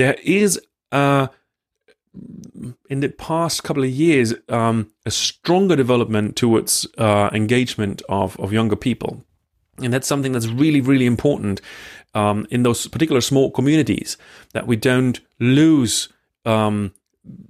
there 0.00 0.16
is 0.22 0.58
uh, 0.92 1.28
in 2.88 3.00
the 3.00 3.08
past 3.08 3.62
couple 3.62 3.84
of 3.84 3.90
years 3.90 4.34
um, 4.48 4.90
a 5.06 5.10
stronger 5.10 5.76
development 5.76 6.36
towards 6.36 6.86
uh, 6.98 7.30
engagement 7.32 8.02
of, 8.08 8.38
of 8.40 8.52
younger 8.52 8.76
people. 8.76 9.22
And 9.78 9.92
that's 9.92 10.08
something 10.08 10.32
that's 10.32 10.48
really, 10.48 10.80
really 10.80 11.06
important 11.06 11.60
um, 12.14 12.46
in 12.50 12.62
those 12.62 12.88
particular 12.88 13.20
small 13.20 13.50
communities 13.50 14.16
that 14.52 14.66
we 14.66 14.76
don't 14.76 15.20
lose 15.38 16.08
um, 16.44 16.92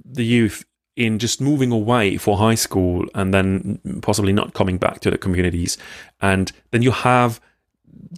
the 0.04 0.24
youth 0.24 0.64
in 0.96 1.18
just 1.18 1.40
moving 1.40 1.72
away 1.72 2.16
for 2.16 2.36
high 2.36 2.54
school 2.54 3.06
and 3.14 3.32
then 3.32 3.80
possibly 4.02 4.32
not 4.32 4.54
coming 4.54 4.76
back 4.76 5.00
to 5.00 5.10
the 5.10 5.18
communities. 5.18 5.78
And 6.20 6.52
then 6.72 6.82
you 6.82 6.90
have 6.90 7.40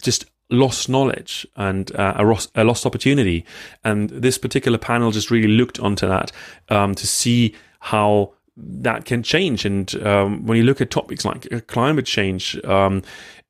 just 0.01 0.25
lost 0.53 0.89
knowledge 0.89 1.45
and 1.55 1.93
uh, 1.95 2.13
a, 2.17 2.23
lost, 2.23 2.51
a, 2.55 2.63
lost 2.63 2.85
opportunity. 2.85 3.45
And 3.83 4.09
this 4.09 4.37
particular 4.37 4.77
panel 4.77 5.11
just 5.11 5.31
really 5.31 5.47
looked 5.47 5.79
onto 5.79 6.07
that 6.07 6.31
um, 6.69 6.95
to 6.95 7.07
see 7.07 7.55
how 7.79 8.33
that 8.55 9.05
can 9.05 9.23
change. 9.23 9.65
And 9.65 9.93
um, 10.05 10.45
when 10.45 10.57
you 10.57 10.63
look 10.63 10.79
at 10.79 10.91
topics 10.91 11.25
like 11.25 11.51
uh, 11.51 11.59
climate 11.67 12.05
change, 12.05 12.63
um, 12.65 13.01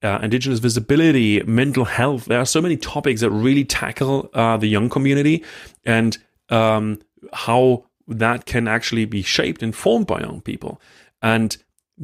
uh, 0.04 0.20
indigenous 0.22 0.60
visibility, 0.60 1.42
mental 1.44 1.86
health. 1.86 2.26
There 2.26 2.40
are 2.40 2.46
so 2.46 2.62
many 2.62 2.76
topics 2.76 3.22
that 3.22 3.30
really 3.32 3.64
tackle 3.64 4.30
uh, 4.34 4.58
the 4.58 4.68
young 4.68 4.90
community 4.90 5.44
and 5.86 6.18
um, 6.50 7.00
how 7.32 7.86
that 8.08 8.46
can 8.46 8.68
actually 8.68 9.06
be 9.06 9.22
shaped 9.22 9.64
and 9.64 9.74
formed 9.74 10.08
by 10.08 10.20
young 10.20 10.42
people. 10.42 10.82
And 11.22 11.56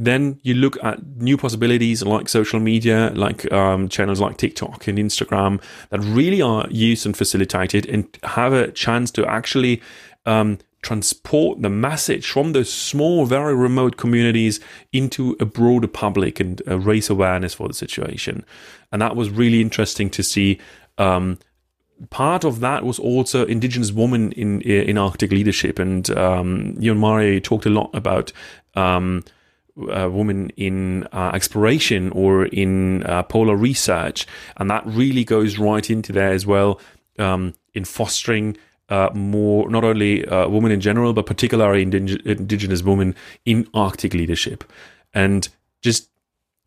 then 0.02 0.40
you 0.44 0.54
look 0.54 0.82
at 0.82 1.06
new 1.18 1.36
possibilities 1.36 2.04
like 2.04 2.30
social 2.30 2.62
media, 2.62 3.12
like 3.16 3.52
um, 3.52 3.90
channels 3.90 4.22
like 4.22 4.38
TikTok 4.38 4.88
and 4.88 4.98
Instagram 4.98 5.62
that 5.90 6.00
really 6.00 6.42
are 6.42 6.66
used 6.70 7.06
and 7.06 7.18
facilitated 7.18 7.86
and 7.86 8.08
have 8.24 8.54
a 8.54 8.72
chance 8.72 9.12
to 9.12 9.26
actually 9.26 9.82
um, 10.26 10.58
transport 10.82 11.62
the 11.62 11.70
message 11.70 12.32
from 12.32 12.54
those 12.54 12.72
small, 12.72 13.26
very 13.26 13.54
remote 13.54 13.98
communities 13.98 14.62
into 14.94 15.36
a 15.38 15.46
broader 15.46 15.90
public 15.90 16.40
and 16.40 16.62
uh, 16.66 16.80
raise 16.80 17.10
awareness 17.10 17.54
for 17.54 17.68
the 17.68 17.74
situation. 17.74 18.46
And 18.94 19.02
that 19.02 19.18
was 19.18 19.30
really 19.30 19.60
interesting 19.60 20.10
to 20.12 20.24
see. 20.24 20.60
Um, 20.98 21.40
part 22.10 22.46
of 22.46 22.62
that 22.62 22.86
was 22.86 23.00
also 23.00 23.46
indigenous 23.46 23.92
women 23.92 24.32
in 24.32 24.62
in 24.62 24.98
Arctic 24.98 25.32
leadership, 25.32 25.78
and 25.78 26.10
um, 26.12 26.78
Jon 26.80 27.00
Mari 27.00 27.42
talked 27.42 27.66
a 27.66 27.70
lot 27.70 27.90
about. 27.94 28.32
Um, 28.76 29.26
uh, 29.90 30.10
women 30.12 30.50
in 30.58 31.08
uh, 31.12 31.32
exploration 31.34 32.12
or 32.12 32.46
in 32.46 33.04
uh, 33.04 33.24
polar 33.24 33.56
research, 33.56 34.28
and 34.58 34.70
that 34.70 34.86
really 34.86 35.24
goes 35.24 35.58
right 35.58 35.90
into 35.90 36.12
there 36.12 36.32
as 36.32 36.46
well 36.46 36.80
um, 37.18 37.54
in 37.74 37.86
fostering 37.86 38.58
uh, 38.90 39.10
more 39.14 39.70
not 39.70 39.84
only 39.84 40.26
uh, 40.26 40.48
women 40.48 40.72
in 40.72 40.82
general, 40.82 41.14
but 41.14 41.26
particularly 41.26 41.86
indig- 41.86 42.26
indigenous 42.26 42.84
women 42.84 43.16
in 43.46 43.68
Arctic 43.74 44.14
leadership, 44.14 44.64
and 45.14 45.50
just 45.82 46.10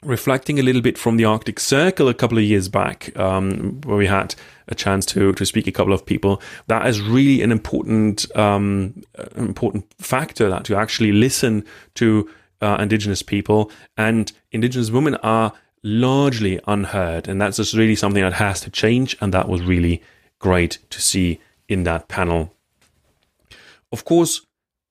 reflecting 0.04 0.59
a 0.59 0.62
little 0.62 0.82
bit 0.82 0.99
from 0.99 1.16
the 1.16 1.25
Arctic 1.25 1.61
Circle 1.61 2.09
a 2.09 2.14
couple 2.14 2.38
of 2.38 2.44
years 2.44 2.68
back, 2.68 3.16
um, 3.18 3.80
where 3.82 3.97
we 3.97 4.06
had 4.06 4.35
a 4.68 4.75
chance 4.75 5.06
to 5.06 5.32
to 5.32 5.44
speak 5.44 5.66
a 5.66 5.73
couple 5.73 5.92
of 5.92 6.06
people. 6.06 6.40
That 6.68 6.87
is 6.87 7.00
really 7.00 7.42
an 7.42 7.52
important 7.52 8.25
um, 8.37 9.02
important 9.37 9.92
factor 9.99 10.49
that 10.49 10.64
to 10.64 10.76
actually 10.76 11.12
listen 11.12 11.64
to 11.94 12.28
uh, 12.62 12.76
indigenous 12.81 13.23
people 13.23 13.71
and 13.97 14.33
indigenous 14.52 14.90
women 14.90 15.16
are 15.16 15.52
largely 15.83 16.61
unheard, 16.66 17.28
and 17.28 17.40
that's 17.40 17.57
just 17.57 17.75
really 17.75 17.97
something 17.97 18.23
that 18.23 18.35
has 18.35 18.61
to 18.62 18.71
change. 18.71 19.16
And 19.21 19.35
that 19.35 19.49
was 19.49 19.62
really 19.62 20.02
great 20.38 20.78
to 20.90 21.00
see 21.00 21.40
in 21.69 21.83
that 21.85 22.09
panel. 22.09 22.54
Of 23.90 24.04
course, 24.04 24.47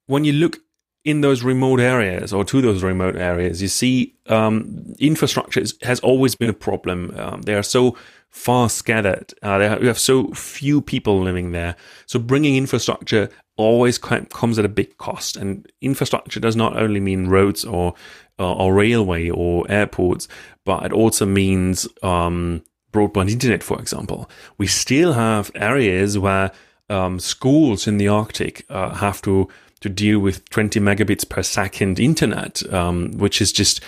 when 0.08 0.26
you 0.26 0.34
look 0.34 0.60
in 1.04 1.22
those 1.22 1.44
remote 1.44 1.80
areas 1.80 2.32
or 2.32 2.44
to 2.46 2.62
those 2.62 2.84
remote 2.84 3.16
areas, 3.16 3.62
you 3.62 3.68
see 3.68 4.14
um, 4.28 4.94
infrastructure 5.00 5.64
has 5.82 6.00
always 6.02 6.36
been 6.36 6.50
a 6.50 6.54
problem. 6.54 7.14
Um, 7.18 7.42
they 7.42 7.56
are 7.56 7.64
so 7.64 7.98
far 8.32 8.70
scattered. 8.70 9.34
Uh, 9.44 9.60
have, 9.60 9.82
you 9.82 9.88
have 9.88 10.00
so 10.00 10.28
few 10.30 10.82
people 10.82 11.22
living 11.22 11.52
there. 11.52 11.76
So 12.06 12.18
bringing 12.18 12.56
infrastructure 12.56 13.30
always 13.58 13.98
comes 13.98 14.58
at 14.58 14.66
a 14.66 14.70
big 14.70 14.98
cost. 14.98 15.38
And 15.38 15.70
infrastructure 15.82 16.40
does 16.40 16.56
not 16.56 16.76
only 16.78 17.00
mean 17.00 17.28
roads 17.28 17.64
or 17.64 17.94
uh, 18.40 18.54
or 18.56 18.74
railway 18.74 19.30
or 19.30 19.70
airports, 19.70 20.28
but 20.66 20.84
it 20.86 20.94
also 20.94 21.26
means 21.28 21.88
um, 22.02 22.64
broadband 22.92 23.30
internet, 23.30 23.62
for 23.62 23.80
example. 23.80 24.30
We 24.58 24.66
still 24.66 25.14
have 25.14 25.52
areas 25.54 26.18
where 26.18 26.52
um, 26.90 27.20
schools 27.20 27.86
in 27.86 27.98
the 27.98 28.08
Arctic 28.08 28.66
uh, 28.70 28.96
have 28.96 29.22
to 29.24 29.48
to 29.82 29.90
deal 29.90 30.20
with 30.20 30.48
20 30.50 30.80
megabits 30.80 31.28
per 31.28 31.42
second 31.42 32.00
internet, 32.00 32.62
um, 32.72 33.12
which 33.18 33.42
is 33.42 33.52
just 33.52 33.82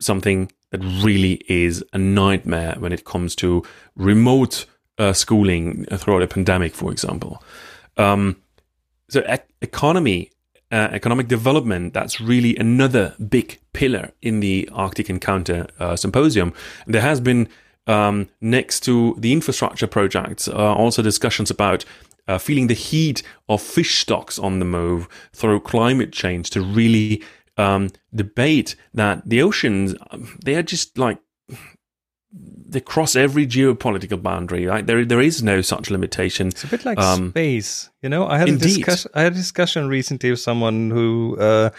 something 0.00 0.50
that 0.70 0.80
really 0.80 1.42
is 1.48 1.84
a 1.92 1.98
nightmare 1.98 2.76
when 2.78 2.92
it 2.92 3.04
comes 3.04 3.34
to 3.36 3.62
remote 3.96 4.66
uh, 4.98 5.12
schooling 5.12 5.84
throughout 5.86 6.22
a 6.22 6.26
pandemic, 6.26 6.74
for 6.74 6.90
example. 6.90 7.42
Um, 7.96 8.36
so, 9.08 9.22
economy, 9.62 10.30
uh, 10.70 10.88
economic 10.92 11.28
development, 11.28 11.94
that's 11.94 12.20
really 12.20 12.56
another 12.56 13.14
big 13.28 13.58
pillar 13.72 14.12
in 14.20 14.40
the 14.40 14.68
Arctic 14.72 15.08
Encounter 15.08 15.66
uh, 15.78 15.96
Symposium. 15.96 16.52
There 16.86 17.00
has 17.00 17.20
been 17.20 17.48
um, 17.86 18.28
next 18.40 18.80
to 18.80 19.14
the 19.18 19.32
infrastructure 19.32 19.86
projects, 19.86 20.46
uh, 20.46 20.74
also 20.74 21.00
discussions 21.02 21.50
about 21.50 21.84
uh, 22.28 22.36
feeling 22.36 22.66
the 22.66 22.74
heat 22.74 23.22
of 23.48 23.62
fish 23.62 24.00
stocks 24.00 24.38
on 24.38 24.58
the 24.58 24.64
move 24.64 25.08
through 25.32 25.60
climate 25.60 26.12
change 26.12 26.50
to 26.50 26.60
really 26.60 27.22
um, 27.58 27.90
debate 28.14 28.76
that 28.94 29.28
the 29.28 29.42
oceans 29.42 29.94
they 30.44 30.54
are 30.54 30.62
just 30.62 30.96
like 30.96 31.18
they 32.32 32.80
cross 32.80 33.16
every 33.16 33.46
geopolitical 33.46 34.22
boundary. 34.22 34.66
Right? 34.66 34.86
There, 34.86 35.04
there 35.04 35.20
is 35.20 35.42
no 35.42 35.60
such 35.62 35.90
limitation. 35.90 36.48
It's 36.48 36.64
a 36.64 36.68
bit 36.68 36.84
like 36.84 36.98
um, 36.98 37.30
space, 37.30 37.90
you 38.02 38.08
know. 38.08 38.26
I 38.26 38.38
had 38.38 38.48
indeed. 38.48 38.64
a 38.64 38.68
discussion. 38.68 39.10
I 39.14 39.22
had 39.22 39.32
a 39.32 39.36
discussion 39.36 39.88
recently 39.88 40.30
with 40.30 40.40
someone 40.40 40.90
who 40.90 41.36
uh, 41.38 41.70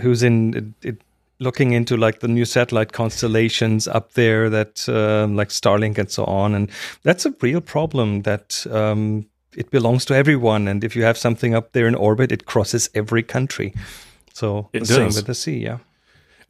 who's 0.00 0.22
in 0.22 0.74
it, 0.82 1.02
looking 1.40 1.72
into 1.72 1.96
like 1.96 2.20
the 2.20 2.28
new 2.28 2.44
satellite 2.44 2.92
constellations 2.92 3.88
up 3.88 4.12
there 4.12 4.48
that 4.50 4.88
um, 4.88 5.36
like 5.36 5.48
Starlink 5.48 5.98
and 5.98 6.10
so 6.10 6.24
on, 6.24 6.54
and 6.54 6.70
that's 7.02 7.26
a 7.26 7.34
real 7.40 7.60
problem 7.60 8.22
that. 8.22 8.66
Um, 8.70 9.26
it 9.56 9.72
belongs 9.72 10.04
to 10.04 10.14
everyone, 10.14 10.68
and 10.68 10.84
if 10.84 10.94
you 10.94 11.02
have 11.02 11.18
something 11.18 11.56
up 11.56 11.72
there 11.72 11.88
in 11.88 11.96
orbit, 11.96 12.30
it 12.30 12.46
crosses 12.46 12.88
every 12.94 13.24
country. 13.24 13.74
So 14.32 14.68
it 14.72 14.80
the 14.80 14.86
does. 14.86 14.96
same 14.96 15.06
with 15.06 15.26
the 15.26 15.34
sea, 15.34 15.58
yeah 15.58 15.78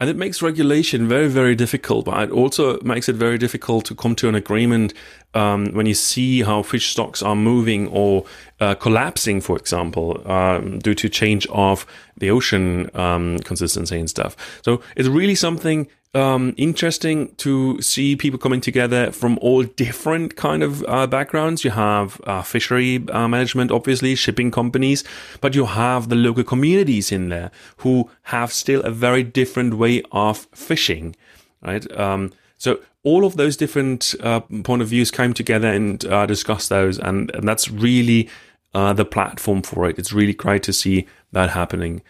and 0.01 0.09
it 0.09 0.17
makes 0.17 0.41
regulation 0.43 1.07
very 1.07 1.29
very 1.29 1.55
difficult 1.55 2.07
but 2.07 2.23
it 2.25 2.31
also 2.33 2.81
makes 2.81 3.09
it 3.09 3.15
very 3.17 3.39
difficult 3.39 3.85
to 3.85 3.95
come 3.95 4.17
to 4.17 4.29
an 4.29 4.35
agreement 4.35 4.95
um, 5.35 5.67
when 5.73 5.87
you 5.87 5.95
see 5.95 6.43
how 6.43 6.63
fish 6.63 6.91
stocks 6.91 7.23
are 7.23 7.37
moving 7.37 7.87
or 7.89 8.25
uh, 8.61 8.75
collapsing 8.75 9.41
for 9.41 9.57
example 9.57 10.29
um, 10.29 10.79
due 10.81 10.95
to 10.95 11.09
change 11.09 11.47
of 11.49 11.87
the 12.17 12.31
ocean 12.31 12.91
um, 12.97 13.39
consistency 13.41 13.99
and 13.99 14.09
stuff 14.11 14.37
so 14.63 14.81
it's 14.97 15.09
really 15.09 15.35
something 15.35 15.87
um, 16.15 16.55
interesting 16.57 17.35
to 17.37 17.81
see 17.81 18.17
people 18.17 18.39
coming 18.39 18.61
together 18.61 19.13
from 19.13 19.39
all 19.41 19.63
different 19.63 20.37
kind 20.37 20.63
of 20.63 20.85
uh, 20.89 21.07
backgrounds. 21.07 21.65
You 21.65 21.71
have 21.71 22.21
uh, 22.25 22.43
fishery 22.43 23.05
uh, 23.09 23.29
management, 23.29 23.71
obviously, 23.71 24.15
shipping 24.15 24.51
companies, 24.51 25.05
but 25.41 25.55
you 25.55 25.67
have 25.67 26.09
the 26.09 26.17
local 26.17 26.43
communities 26.43 27.13
in 27.13 27.29
there 27.29 27.51
who 27.79 28.11
have 28.25 28.53
still 28.53 28.81
a 28.83 28.91
very 28.91 29.23
different 29.23 29.75
way 29.75 30.03
of 30.11 30.49
fishing, 30.53 31.15
right? 31.63 31.91
Um, 31.99 32.33
so 32.57 32.81
all 33.05 33.25
of 33.25 33.37
those 33.37 33.57
different 33.57 34.15
uh, 34.21 34.41
point 34.41 34.83
of 34.83 34.89
views 34.89 35.11
came 35.11 35.33
together 35.33 35.69
and 35.69 36.05
uh, 36.05 36.27
discussed 36.27 36.69
those, 36.69 36.99
and, 36.99 37.31
and 37.35 37.47
that's 37.47 37.71
really 37.71 38.29
uh, 38.75 38.93
the 38.93 39.05
platform 39.05 39.63
for 39.63 39.89
it. 39.89 39.99
It's 39.99 40.13
really 40.13 40.35
great 40.35 40.63
to 40.65 40.73
see 40.73 41.07
that 41.33 41.51
happening. 41.51 42.03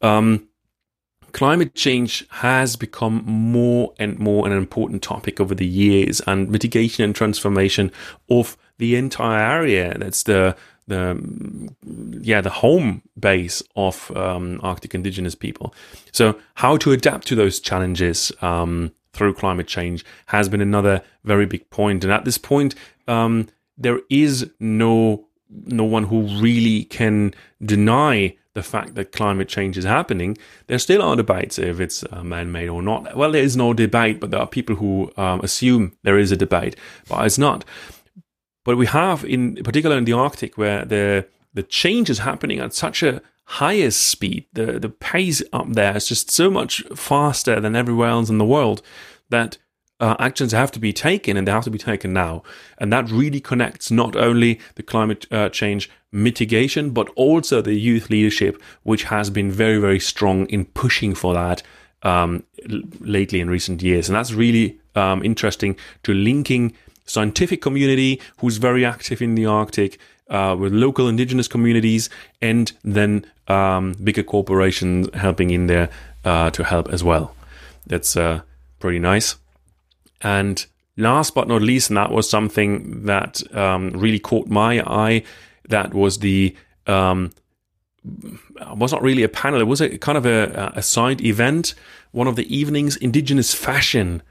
Um, 0.00 0.48
climate 1.32 1.74
change 1.74 2.26
has 2.30 2.76
become 2.76 3.22
more 3.26 3.92
and 3.98 4.18
more 4.18 4.46
an 4.46 4.52
important 4.52 5.02
topic 5.02 5.40
over 5.40 5.54
the 5.54 5.66
years, 5.66 6.20
and 6.26 6.50
mitigation 6.50 7.04
and 7.04 7.14
transformation 7.14 7.90
of 8.28 8.56
the 8.78 8.96
entire 8.96 9.38
area. 9.38 9.96
That's 9.98 10.22
the 10.22 10.56
the 10.86 11.70
yeah 12.20 12.40
the 12.40 12.50
home 12.50 13.02
base 13.18 13.62
of 13.76 14.10
um, 14.16 14.58
Arctic 14.62 14.94
indigenous 14.94 15.34
people. 15.34 15.74
So 16.12 16.38
how 16.54 16.76
to 16.78 16.92
adapt 16.92 17.26
to 17.28 17.34
those 17.34 17.60
challenges 17.60 18.32
um, 18.40 18.92
through 19.12 19.34
climate 19.34 19.66
change 19.66 20.04
has 20.26 20.48
been 20.48 20.60
another 20.60 21.02
very 21.24 21.46
big 21.46 21.68
point. 21.70 22.04
And 22.04 22.12
at 22.12 22.24
this 22.24 22.38
point, 22.38 22.74
um, 23.06 23.48
there 23.76 24.00
is 24.08 24.50
no 24.60 25.26
no 25.50 25.84
one 25.84 26.04
who 26.04 26.22
really 26.40 26.84
can 26.84 27.34
deny 27.64 28.36
the 28.58 28.70
fact 28.76 28.94
that 28.96 29.12
climate 29.12 29.48
change 29.48 29.78
is 29.78 29.84
happening, 29.84 30.36
there 30.66 30.78
still 30.78 31.02
are 31.02 31.16
debates 31.16 31.58
if 31.58 31.78
it's 31.80 32.04
uh, 32.10 32.24
man 32.24 32.50
made 32.50 32.68
or 32.68 32.82
not. 32.82 33.16
Well, 33.16 33.32
there 33.32 33.42
is 33.42 33.56
no 33.56 33.72
debate, 33.72 34.18
but 34.20 34.30
there 34.30 34.40
are 34.40 34.46
people 34.58 34.76
who 34.76 35.12
um, 35.16 35.40
assume 35.40 35.92
there 36.02 36.18
is 36.18 36.32
a 36.32 36.36
debate, 36.36 36.74
but 37.08 37.24
it's 37.24 37.38
not. 37.38 37.64
But 38.64 38.76
we 38.76 38.86
have, 38.86 39.24
in 39.24 39.42
particular 39.68 39.96
in 39.96 40.04
the 40.04 40.12
Arctic, 40.12 40.58
where 40.58 40.84
the 40.84 41.26
the 41.54 41.62
change 41.62 42.10
is 42.10 42.18
happening 42.18 42.58
at 42.60 42.74
such 42.74 43.02
a 43.02 43.22
highest 43.62 44.00
speed, 44.14 44.44
the, 44.52 44.78
the 44.78 44.90
pace 44.90 45.42
up 45.52 45.68
there 45.70 45.96
is 45.96 46.06
just 46.06 46.30
so 46.30 46.50
much 46.50 46.82
faster 46.94 47.60
than 47.60 47.74
everywhere 47.74 48.10
else 48.10 48.28
in 48.28 48.38
the 48.38 48.52
world 48.56 48.82
that 49.30 49.56
uh, 50.00 50.14
actions 50.18 50.52
have 50.52 50.70
to 50.72 50.78
be 50.78 50.92
taken 50.92 51.36
and 51.36 51.46
they 51.46 51.52
have 51.52 51.64
to 51.64 51.70
be 51.70 51.78
taken 51.78 52.12
now. 52.12 52.42
And 52.78 52.92
that 52.92 53.10
really 53.10 53.40
connects 53.40 53.90
not 53.90 54.16
only 54.16 54.60
the 54.76 54.82
climate 54.82 55.26
uh, 55.32 55.48
change 55.48 55.90
mitigation, 56.12 56.90
but 56.90 57.08
also 57.16 57.60
the 57.60 57.74
youth 57.74 58.08
leadership, 58.10 58.60
which 58.82 59.04
has 59.04 59.30
been 59.30 59.50
very, 59.50 59.78
very 59.78 60.00
strong 60.00 60.46
in 60.46 60.64
pushing 60.66 61.14
for 61.14 61.34
that 61.34 61.62
um, 62.02 62.44
lately 63.00 63.40
in 63.40 63.50
recent 63.50 63.82
years. 63.82 64.08
And 64.08 64.16
that's 64.16 64.32
really 64.32 64.78
um, 64.94 65.22
interesting 65.24 65.76
to 66.04 66.14
linking 66.14 66.74
scientific 67.04 67.62
community 67.62 68.20
who's 68.38 68.58
very 68.58 68.84
active 68.84 69.20
in 69.22 69.34
the 69.34 69.46
Arctic 69.46 69.98
uh, 70.30 70.54
with 70.58 70.72
local 70.72 71.08
indigenous 71.08 71.48
communities 71.48 72.10
and 72.40 72.72
then 72.84 73.24
um, 73.48 73.94
bigger 74.04 74.22
corporations 74.22 75.08
helping 75.14 75.50
in 75.50 75.66
there 75.66 75.88
uh, 76.24 76.50
to 76.50 76.64
help 76.64 76.88
as 76.90 77.02
well. 77.02 77.34
That's 77.86 78.16
uh, 78.16 78.42
pretty 78.78 78.98
nice. 78.98 79.36
And 80.20 80.64
last 80.96 81.34
but 81.34 81.48
not 81.48 81.62
least, 81.62 81.90
and 81.90 81.96
that 81.96 82.10
was 82.10 82.28
something 82.28 83.04
that 83.04 83.42
um, 83.56 83.90
really 83.90 84.18
caught 84.18 84.48
my 84.48 84.80
eye, 84.80 85.22
that 85.68 85.94
was 85.94 86.18
the 86.18 86.56
um, 86.86 87.30
was 88.74 88.92
not 88.92 89.02
really 89.02 89.22
a 89.22 89.28
panel. 89.28 89.60
It 89.60 89.66
was 89.66 89.80
a 89.80 89.98
kind 89.98 90.18
of 90.18 90.26
a, 90.26 90.72
a 90.74 90.82
side 90.82 91.20
event, 91.20 91.74
one 92.12 92.26
of 92.26 92.36
the 92.36 92.54
evenings, 92.54 92.96
indigenous 92.96 93.54
fashion. 93.54 94.22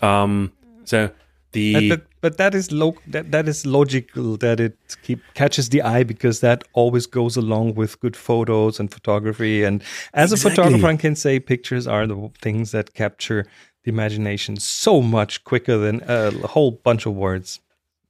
Um, 0.00 0.52
so 0.84 1.10
the 1.52 1.90
but, 1.90 2.06
but 2.20 2.36
that 2.38 2.54
is 2.54 2.72
lo- 2.72 2.96
that 3.06 3.30
that 3.30 3.48
is 3.48 3.64
logical 3.66 4.36
that 4.38 4.58
it 4.60 4.76
keep 5.02 5.20
catches 5.34 5.68
the 5.68 5.82
eye 5.82 6.02
because 6.02 6.40
that 6.40 6.64
always 6.72 7.06
goes 7.06 7.36
along 7.36 7.74
with 7.74 8.00
good 8.00 8.16
photos 8.16 8.80
and 8.80 8.92
photography. 8.92 9.64
And 9.64 9.82
as 10.14 10.32
exactly. 10.32 10.50
a 10.50 10.54
photographer, 10.54 10.86
I 10.86 10.96
can 10.96 11.16
say 11.16 11.38
pictures 11.38 11.86
are 11.86 12.06
the 12.06 12.30
things 12.40 12.72
that 12.72 12.94
capture 12.94 13.46
the 13.84 13.90
imagination 13.90 14.56
so 14.56 15.02
much 15.02 15.44
quicker 15.44 15.76
than 15.76 16.02
a 16.06 16.30
whole 16.48 16.70
bunch 16.70 17.06
of 17.06 17.14
words. 17.14 17.60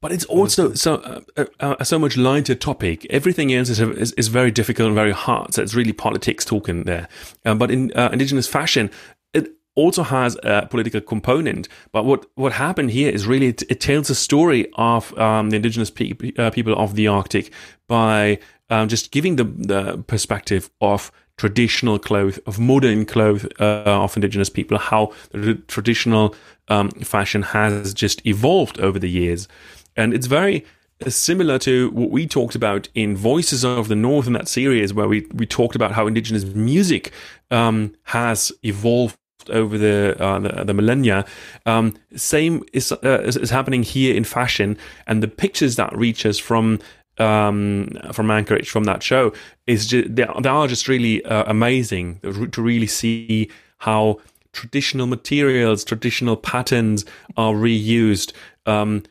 But 0.02 0.10
it's 0.10 0.24
also 0.24 0.74
so 0.74 0.96
uh, 0.96 1.20
uh, 1.36 1.76
uh, 1.78 1.84
so 1.84 1.96
much 1.96 2.16
lighter 2.16 2.56
topic. 2.56 3.06
Everything 3.08 3.54
else 3.54 3.68
is, 3.68 3.80
is, 3.80 4.12
is 4.12 4.28
very 4.28 4.50
difficult 4.50 4.88
and 4.88 4.96
very 4.96 5.12
hard. 5.12 5.54
So 5.54 5.62
it's 5.62 5.76
really 5.76 5.92
politics 5.92 6.44
talking 6.44 6.82
there. 6.84 7.06
Um, 7.44 7.56
but 7.56 7.70
in 7.70 7.92
uh, 7.92 8.10
indigenous 8.12 8.48
fashion, 8.48 8.90
it 9.32 9.52
also 9.76 10.02
has 10.02 10.36
a 10.42 10.66
political 10.68 11.00
component. 11.00 11.68
But 11.92 12.04
what 12.04 12.26
what 12.34 12.52
happened 12.54 12.90
here 12.90 13.12
is 13.12 13.28
really 13.28 13.46
it, 13.46 13.62
it 13.70 13.80
tells 13.80 14.10
a 14.10 14.16
story 14.16 14.66
of 14.74 15.16
um, 15.16 15.50
the 15.50 15.56
indigenous 15.56 15.90
pe- 15.90 16.32
uh, 16.36 16.50
people 16.50 16.74
of 16.76 16.96
the 16.96 17.06
Arctic 17.06 17.52
by 17.86 18.40
um, 18.70 18.88
just 18.88 19.12
giving 19.12 19.36
the 19.36 19.44
the 19.44 19.98
perspective 20.08 20.68
of 20.80 21.12
traditional 21.42 21.98
clothes, 21.98 22.38
of 22.46 22.60
modern 22.60 23.04
clothes 23.04 23.44
uh, 23.58 23.82
of 24.04 24.16
indigenous 24.16 24.48
people, 24.48 24.78
how 24.78 25.12
the 25.32 25.54
traditional 25.66 26.36
um, 26.68 26.88
fashion 26.90 27.42
has 27.42 27.92
just 27.92 28.24
evolved 28.24 28.78
over 28.78 28.96
the 28.96 29.10
years. 29.10 29.48
And 29.96 30.14
it's 30.14 30.28
very 30.28 30.64
uh, 31.04 31.10
similar 31.10 31.58
to 31.58 31.90
what 31.90 32.10
we 32.10 32.28
talked 32.28 32.54
about 32.54 32.88
in 32.94 33.16
Voices 33.16 33.64
of 33.64 33.88
the 33.88 33.96
North 33.96 34.28
in 34.28 34.34
that 34.34 34.46
series, 34.46 34.94
where 34.94 35.08
we, 35.08 35.26
we 35.34 35.44
talked 35.44 35.74
about 35.74 35.90
how 35.90 36.06
indigenous 36.06 36.44
music 36.44 37.12
um, 37.50 37.92
has 38.04 38.52
evolved 38.62 39.16
over 39.48 39.76
the 39.76 40.14
uh, 40.20 40.38
the, 40.38 40.64
the, 40.66 40.74
millennia. 40.74 41.24
Um, 41.66 41.96
same 42.14 42.62
is, 42.72 42.92
uh, 42.92 43.22
is, 43.24 43.36
is 43.36 43.50
happening 43.50 43.82
here 43.82 44.14
in 44.14 44.22
fashion, 44.22 44.78
and 45.08 45.24
the 45.24 45.26
pictures 45.26 45.74
that 45.74 45.92
reach 45.96 46.24
us 46.24 46.38
from 46.38 46.78
um, 47.18 47.88
from 48.12 48.30
Anchorage 48.30 48.70
from 48.70 48.84
that 48.84 49.02
show 49.02 49.32
is 49.66 49.86
just, 49.86 50.14
they, 50.14 50.26
they 50.40 50.48
are 50.48 50.66
just 50.66 50.88
really 50.88 51.24
uh, 51.24 51.44
amazing 51.46 52.20
to 52.52 52.62
really 52.62 52.86
see 52.86 53.50
how 53.78 54.18
traditional 54.52 55.06
materials, 55.06 55.84
traditional 55.84 56.36
patterns 56.36 57.04
are 57.36 57.54
reused. 57.54 58.32
Um, 58.66 59.02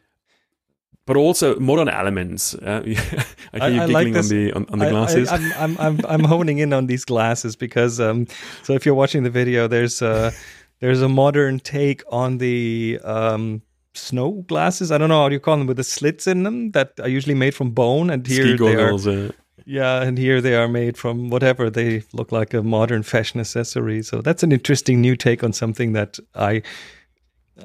but 1.05 1.17
also 1.17 1.59
modern 1.59 1.89
elements. 1.89 2.53
Uh, 2.53 2.83
I 3.53 3.69
hear 3.69 3.69
you 3.69 3.81
I, 3.81 3.83
I 3.83 3.87
giggling 3.87 4.13
like 4.13 4.23
on 4.23 4.29
the 4.29 4.53
on, 4.53 4.65
on 4.69 4.79
the 4.79 4.89
glasses. 4.89 5.29
I, 5.29 5.35
am 5.35 5.53
I'm, 5.57 5.77
I'm 5.79 5.99
I'm 6.07 6.23
honing 6.23 6.59
in 6.59 6.73
on 6.73 6.85
these 6.85 7.03
glasses 7.05 7.55
because 7.55 7.99
um, 7.99 8.27
so 8.63 8.73
if 8.73 8.85
you're 8.85 8.95
watching 8.95 9.23
the 9.23 9.29
video, 9.29 9.67
there's 9.67 10.01
a 10.01 10.31
there's 10.79 11.01
a 11.01 11.09
modern 11.09 11.59
take 11.59 12.03
on 12.09 12.37
the 12.37 12.99
um, 13.03 13.61
snow 13.93 14.43
glasses. 14.47 14.91
I 14.91 14.97
don't 14.97 15.09
know 15.09 15.21
how 15.21 15.29
do 15.29 15.33
you 15.33 15.39
call 15.39 15.57
them 15.57 15.67
with 15.67 15.77
the 15.77 15.83
slits 15.83 16.27
in 16.27 16.43
them 16.43 16.71
that 16.71 16.93
are 16.99 17.09
usually 17.09 17.35
made 17.35 17.55
from 17.55 17.71
bone, 17.71 18.09
and 18.09 18.25
here 18.25 18.57
they 18.57 18.75
are. 18.75 18.93
Uh, 18.93 19.31
yeah, 19.65 20.01
and 20.01 20.17
here 20.17 20.41
they 20.41 20.55
are 20.55 20.67
made 20.67 20.97
from 20.97 21.29
whatever 21.29 21.69
they 21.69 22.03
look 22.13 22.31
like 22.31 22.53
a 22.53 22.63
modern 22.63 23.03
fashion 23.03 23.39
accessory. 23.39 24.01
So 24.01 24.21
that's 24.21 24.43
an 24.43 24.51
interesting 24.51 25.01
new 25.01 25.15
take 25.15 25.43
on 25.43 25.53
something 25.53 25.93
that 25.93 26.19
I 26.35 26.63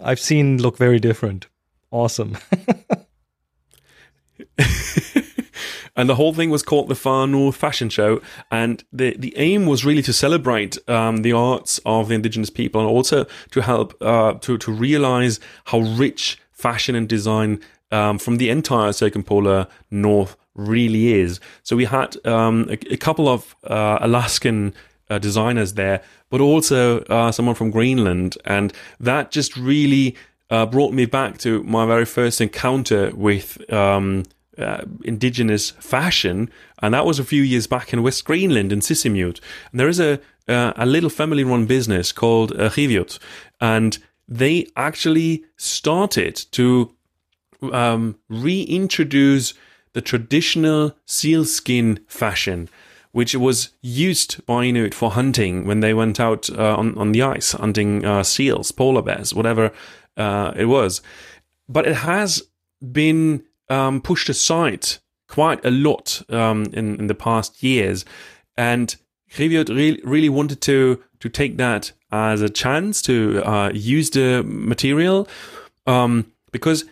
I've 0.03 0.21
seen 0.21 0.61
look 0.61 0.77
very 0.77 0.99
different. 0.99 1.47
Awesome. 1.91 2.37
and 5.97 6.09
the 6.09 6.15
whole 6.17 6.35
thing 6.35 6.51
was 6.51 6.63
called 6.63 6.89
the 6.89 6.95
Far 6.95 7.27
North 7.27 7.57
Fashion 7.57 7.89
Show. 7.89 8.21
And 8.51 8.85
the, 8.93 9.17
the 9.19 9.37
aim 9.37 9.67
was 9.67 9.85
really 9.85 10.03
to 10.03 10.13
celebrate 10.13 10.77
um, 10.89 11.19
the 11.19 11.33
arts 11.33 11.81
of 11.87 12.09
the 12.09 12.15
indigenous 12.15 12.51
people 12.51 12.81
and 12.81 12.89
also 12.89 13.27
to 13.53 13.63
help 13.63 13.97
uh, 14.03 14.35
to, 14.35 14.59
to 14.59 14.73
realize 14.73 15.41
how 15.67 15.81
rich 15.81 16.39
fashion 16.53 16.95
and 16.95 17.09
design 17.09 17.61
um, 17.91 18.19
from 18.19 18.37
the 18.37 18.51
entire 18.51 18.93
circumpolar 18.93 19.67
north 19.91 20.37
really 20.55 21.15
is. 21.15 21.41
So 21.63 21.77
we 21.77 21.85
had 21.85 22.17
um, 22.27 22.69
a, 22.69 22.79
a, 22.93 22.97
couple 22.97 23.29
of 23.29 23.55
uh, 23.65 23.99
Alaskan 24.01 24.75
uh, 25.09 25.19
designers 25.19 25.75
there, 25.75 26.03
but 26.31 26.41
also 26.41 27.01
uh, 27.03 27.31
someone 27.31 27.55
from 27.55 27.71
Greenland, 27.71 28.37
and 28.45 28.73
that 28.99 29.31
just 29.31 29.57
really 29.57 30.17
uh, 30.51 30.67
brought 30.67 30.93
me 30.93 31.07
back 31.07 31.39
to 31.39 31.63
my 31.65 31.87
very 31.87 32.05
first 32.05 32.41
encounter 32.41 33.13
with 33.15 33.71
um, 33.73 34.25
uh, 34.59 34.83
indigenous 35.05 35.71
fashion, 35.71 36.51
and 36.83 36.95
that 36.95 37.07
was 37.07 37.19
a 37.19 37.25
few 37.25 37.43
years 37.43 37.67
back 37.67 37.93
in 37.93 38.03
West 38.03 38.25
Greenland 38.25 38.73
in 38.73 38.81
Sisimiut. 38.81 39.41
And 39.71 39.81
there 39.81 39.89
is 39.89 40.01
a 40.01 40.21
uh, 40.49 40.73
a 40.77 40.87
little 40.87 41.11
family-run 41.11 41.67
business 41.67 42.13
called 42.13 42.53
uh, 42.53 42.71
and 43.61 43.99
they 44.29 44.67
actually 44.77 45.45
started 45.57 46.37
to 46.53 46.95
um, 47.73 48.17
reintroduce 48.29 49.55
the 49.93 50.01
traditional 50.01 50.95
sealskin 51.07 52.01
fashion, 52.07 52.69
which 53.13 53.35
was 53.35 53.71
used 53.83 54.45
by 54.47 54.65
Inuit 54.65 54.95
for 54.95 55.13
hunting 55.13 55.67
when 55.67 55.81
they 55.81 55.95
went 55.95 56.21
out 56.21 56.51
uh, 56.51 56.77
on, 56.77 56.97
on 56.99 57.13
the 57.13 57.23
ice, 57.23 57.53
hunting 57.53 58.05
uh, 58.05 58.23
seals, 58.23 58.73
polar 58.73 59.03
bears, 59.03 59.33
whatever 59.33 59.73
uh, 60.17 60.53
it 60.57 60.67
was. 60.67 61.01
But 61.69 61.87
it 61.87 61.97
has 61.97 62.43
been 62.93 63.43
um, 63.69 64.01
pushed 64.01 64.29
aside 64.29 64.87
quite 65.29 65.65
a 65.65 65.71
lot 65.71 66.23
um, 66.31 66.67
in, 66.73 66.97
in 67.01 67.07
the 67.07 67.15
past 67.15 67.63
years. 67.63 68.05
And 68.57 68.95
Riviot 69.39 69.69
really, 69.69 70.01
really 70.05 70.29
wanted 70.29 70.61
to, 70.63 71.03
to 71.21 71.29
take 71.29 71.57
that 71.57 71.93
as 72.13 72.43
a 72.43 72.49
chance 72.49 73.03
to 73.03 73.43
uh, 73.45 73.71
use 73.73 74.11
the 74.11 74.43
material 74.45 75.29
um, 75.87 76.33
because 76.53 76.85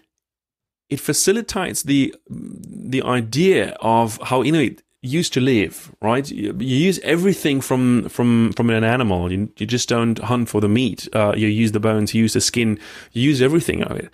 it 0.90 1.00
facilitates 1.00 1.82
the 1.82 2.14
the 2.28 3.02
idea 3.02 3.76
of 3.80 4.18
how 4.22 4.42
Inuit 4.42 4.82
used 5.00 5.32
to 5.34 5.40
live, 5.40 5.94
right? 6.00 6.30
You, 6.30 6.54
you, 6.58 6.76
use 6.76 6.98
everything 7.00 7.60
from 7.60 8.08
from 8.08 8.52
from 8.52 8.70
an 8.70 8.84
animal. 8.84 9.30
You, 9.32 9.50
you 9.56 9.66
just 9.66 9.88
don't 9.88 10.18
hunt 10.18 10.48
for 10.48 10.60
the 10.60 10.68
meat. 10.68 11.08
Uh, 11.12 11.34
you 11.37 11.48
use 11.48 11.72
the 11.72 11.80
bones, 11.80 12.14
you 12.14 12.22
use 12.22 12.34
the 12.34 12.40
skin, 12.40 12.78
you 13.12 13.22
use 13.22 13.42
everything 13.42 13.82
of 13.82 13.96
it, 13.96 14.10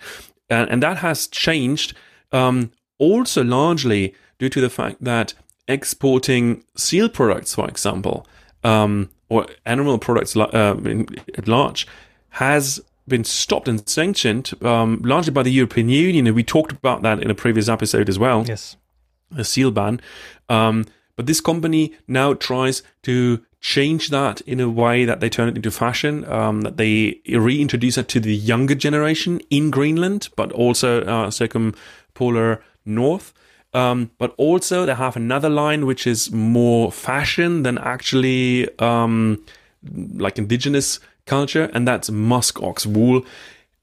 and, 0.49 0.69
and 0.69 0.83
that 0.83 0.97
has 0.97 1.27
changed. 1.27 1.93
Um, 2.31 2.71
also, 2.97 3.43
largely 3.43 4.15
due 4.39 4.49
to 4.49 4.61
the 4.61 4.69
fact 4.69 5.03
that 5.03 5.33
exporting 5.67 6.63
seal 6.75 7.09
products, 7.09 7.55
for 7.55 7.67
example, 7.67 8.25
um, 8.63 9.09
or 9.29 9.47
animal 9.65 9.97
products 9.97 10.35
uh, 10.35 10.75
in, 10.85 11.07
at 11.37 11.47
large, 11.47 11.87
has 12.31 12.81
been 13.07 13.23
stopped 13.23 13.67
and 13.67 13.87
sanctioned 13.87 14.51
um, 14.61 15.01
largely 15.03 15.31
by 15.31 15.43
the 15.43 15.51
European 15.51 15.89
Union. 15.89 16.27
And 16.27 16.35
we 16.35 16.43
talked 16.43 16.71
about 16.71 17.01
that 17.01 17.21
in 17.21 17.29
a 17.29 17.35
previous 17.35 17.67
episode 17.67 18.09
as 18.09 18.19
well. 18.19 18.45
Yes. 18.47 18.77
A 19.35 19.43
seal 19.43 19.71
ban. 19.71 19.99
Um, 20.49 20.85
but 21.15 21.25
this 21.25 21.41
company 21.41 21.93
now 22.07 22.33
tries 22.33 22.83
to 23.03 23.43
change 23.59 24.09
that 24.09 24.41
in 24.41 24.59
a 24.59 24.69
way 24.69 25.05
that 25.05 25.19
they 25.19 25.29
turn 25.29 25.47
it 25.47 25.55
into 25.55 25.69
fashion, 25.69 26.25
um, 26.25 26.61
that 26.61 26.77
they 26.77 27.21
reintroduce 27.29 27.97
it 27.97 28.07
to 28.07 28.19
the 28.19 28.35
younger 28.35 28.73
generation 28.73 29.39
in 29.49 29.69
Greenland, 29.69 30.29
but 30.35 30.51
also 30.51 31.03
uh, 31.03 31.29
circumpolar 32.11 32.63
north. 32.85 33.33
Um, 33.73 34.11
but 34.17 34.33
also 34.37 34.85
they 34.85 34.95
have 34.95 35.15
another 35.15 35.49
line 35.49 35.85
which 35.85 36.05
is 36.05 36.31
more 36.31 36.91
fashion 36.91 37.63
than 37.63 37.77
actually 37.77 38.67
um, 38.79 39.43
like 40.15 40.37
indigenous 40.37 40.99
culture, 41.25 41.69
and 41.73 41.87
that's 41.87 42.09
musk 42.09 42.61
ox 42.61 42.85
wool. 42.85 43.23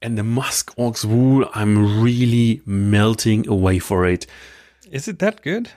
And 0.01 0.17
the 0.17 0.23
musk 0.23 0.73
ox 0.77 1.03
wool, 1.03 1.49
I'm 1.55 2.01
really 2.03 2.61
melting 2.65 3.47
away 3.47 3.79
for 3.79 4.05
it. 4.05 4.27
Is 4.91 5.07
it 5.07 5.19
that 5.19 5.41
good? 5.41 5.71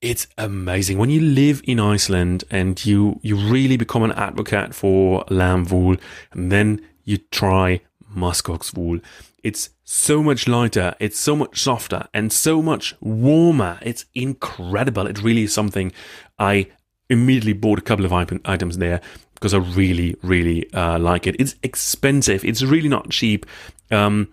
It's 0.00 0.26
amazing 0.36 0.98
when 0.98 1.10
you 1.10 1.20
live 1.20 1.62
in 1.64 1.78
Iceland 1.78 2.42
and 2.50 2.84
you 2.84 3.20
you 3.22 3.36
really 3.36 3.76
become 3.76 4.02
an 4.02 4.12
advocate 4.12 4.74
for 4.74 5.24
lamb 5.28 5.64
wool, 5.66 5.96
and 6.32 6.50
then 6.50 6.80
you 7.04 7.18
try 7.30 7.80
musk 8.08 8.48
ox 8.48 8.74
wool. 8.74 8.98
It's 9.42 9.70
so 9.84 10.22
much 10.22 10.46
lighter, 10.46 10.94
it's 11.00 11.18
so 11.18 11.34
much 11.34 11.60
softer, 11.60 12.06
and 12.14 12.32
so 12.32 12.62
much 12.62 12.94
warmer. 13.00 13.78
It's 13.82 14.04
incredible. 14.14 15.06
It 15.06 15.22
really 15.22 15.42
is 15.44 15.52
something 15.52 15.92
I 16.38 16.68
immediately 17.08 17.52
bought 17.52 17.78
a 17.78 17.82
couple 17.82 18.04
of 18.04 18.12
items 18.12 18.78
there 18.78 19.00
because 19.34 19.54
I 19.54 19.58
really, 19.58 20.16
really 20.22 20.72
uh, 20.72 20.98
like 20.98 21.26
it. 21.26 21.36
It's 21.40 21.56
expensive. 21.62 22.44
It's 22.44 22.62
really 22.62 22.88
not 22.88 23.10
cheap. 23.10 23.44
Um, 23.90 24.28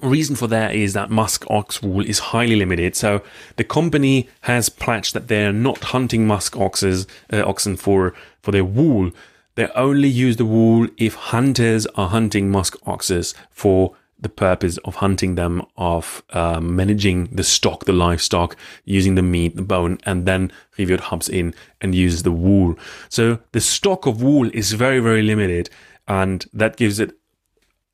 reason 0.00 0.36
for 0.36 0.46
that 0.46 0.74
is 0.74 0.92
that 0.94 1.10
musk 1.10 1.44
ox 1.50 1.82
wool 1.82 2.04
is 2.04 2.18
highly 2.18 2.56
limited. 2.56 2.96
So 2.96 3.22
the 3.56 3.64
company 3.64 4.28
has 4.42 4.68
pledged 4.68 5.14
that 5.14 5.28
they're 5.28 5.52
not 5.52 5.84
hunting 5.84 6.26
musk 6.26 6.56
oxes, 6.56 7.06
uh, 7.32 7.42
oxen 7.44 7.76
for 7.76 8.14
for 8.42 8.52
their 8.52 8.64
wool. 8.64 9.10
They 9.56 9.66
only 9.74 10.08
use 10.08 10.36
the 10.36 10.46
wool 10.46 10.88
if 10.96 11.14
hunters 11.14 11.84
are 11.96 12.08
hunting 12.08 12.50
musk 12.50 12.76
oxes 12.86 13.34
for 13.50 13.96
the 14.20 14.28
purpose 14.28 14.78
of 14.78 14.96
hunting 14.96 15.36
them, 15.36 15.62
of 15.76 16.22
uh, 16.30 16.60
managing 16.60 17.26
the 17.26 17.44
stock, 17.44 17.84
the 17.84 17.92
livestock, 17.92 18.56
using 18.84 19.14
the 19.14 19.22
meat, 19.22 19.54
the 19.56 19.62
bone, 19.62 19.98
and 20.04 20.26
then 20.26 20.50
Riviot 20.76 21.00
hops 21.00 21.28
in 21.28 21.54
and 21.80 21.94
uses 21.94 22.22
the 22.24 22.32
wool. 22.32 22.76
So 23.08 23.38
the 23.52 23.60
stock 23.60 24.06
of 24.06 24.22
wool 24.22 24.50
is 24.52 24.72
very, 24.72 25.00
very 25.00 25.22
limited, 25.22 25.70
and 26.06 26.44
that 26.52 26.76
gives 26.76 26.98
it 26.98 27.12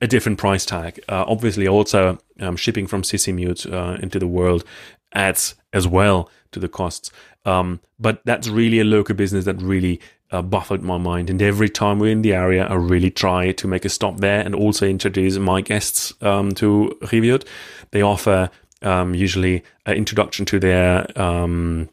a 0.00 0.06
different 0.06 0.38
price 0.38 0.64
tag. 0.64 1.00
Uh, 1.08 1.24
obviously, 1.26 1.68
also 1.68 2.18
um, 2.40 2.56
shipping 2.56 2.86
from 2.86 3.02
Sisimiut 3.02 3.70
uh, 3.70 3.98
into 4.00 4.18
the 4.18 4.26
world 4.26 4.64
adds 5.12 5.54
as 5.72 5.86
well 5.86 6.30
to 6.52 6.60
the 6.60 6.68
costs. 6.68 7.10
Um, 7.44 7.80
but 7.98 8.20
that's 8.24 8.48
really 8.48 8.80
a 8.80 8.84
local 8.84 9.14
business 9.14 9.44
that 9.44 9.60
really 9.60 10.00
uh, 10.34 10.42
buffered 10.42 10.82
my 10.82 10.98
mind. 10.98 11.30
And 11.30 11.40
every 11.40 11.68
time 11.68 11.98
we're 11.98 12.10
in 12.10 12.22
the 12.22 12.34
area, 12.34 12.66
I 12.66 12.74
really 12.74 13.10
try 13.10 13.52
to 13.52 13.68
make 13.68 13.84
a 13.84 13.88
stop 13.88 14.18
there 14.18 14.40
and 14.40 14.54
also 14.54 14.86
introduce 14.86 15.38
my 15.38 15.60
guests 15.60 16.12
um, 16.20 16.52
to 16.54 16.98
Riviot. 17.12 17.44
They 17.92 18.02
offer 18.02 18.50
um, 18.82 19.14
usually 19.14 19.62
an 19.86 19.96
introduction 19.96 20.44
to 20.46 20.58
their 20.58 21.06
um, 21.18 21.88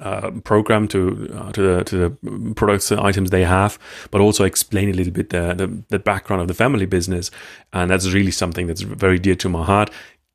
uh, 0.00 0.30
program 0.44 0.88
to 0.88 0.98
uh, 1.34 1.52
to 1.52 1.62
the 1.62 1.84
to 1.84 1.96
the 1.96 2.54
products 2.54 2.90
and 2.90 3.00
items 3.00 3.30
they 3.30 3.44
have, 3.44 3.78
but 4.10 4.20
also 4.20 4.44
explain 4.44 4.88
a 4.88 4.92
little 4.92 5.12
bit 5.12 5.30
the, 5.30 5.54
the, 5.54 5.82
the 5.88 5.98
background 5.98 6.42
of 6.42 6.48
the 6.48 6.54
family 6.54 6.86
business, 6.86 7.30
and 7.72 7.90
that's 7.90 8.10
really 8.12 8.30
something 8.30 8.66
that's 8.66 8.80
very 8.80 9.18
dear 9.18 9.36
to 9.36 9.48
my 9.48 9.64
heart 9.64 9.90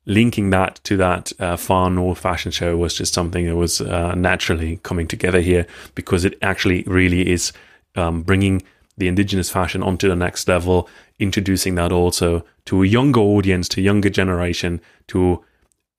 linking 0.08 0.48
that 0.50 0.80
to 0.84 0.96
that 0.96 1.32
uh, 1.38 1.56
far 1.56 1.90
north 1.90 2.18
fashion 2.18 2.50
show 2.50 2.76
was 2.76 2.94
just 2.94 3.12
something 3.12 3.46
that 3.46 3.54
was 3.54 3.80
uh, 3.82 4.14
naturally 4.14 4.78
coming 4.82 5.06
together 5.06 5.40
here 5.40 5.66
because 5.94 6.24
it 6.24 6.36
actually 6.40 6.82
really 6.84 7.30
is 7.30 7.52
um, 7.94 8.22
bringing 8.22 8.62
the 8.96 9.06
indigenous 9.06 9.50
fashion 9.50 9.82
onto 9.82 10.08
the 10.08 10.16
next 10.16 10.48
level, 10.48 10.88
introducing 11.18 11.74
that 11.76 11.92
also 11.92 12.44
to 12.64 12.82
a 12.82 12.86
younger 12.86 13.20
audience, 13.20 13.68
to 13.68 13.80
a 13.80 13.84
younger 13.84 14.08
generation, 14.08 14.80
to 15.08 15.44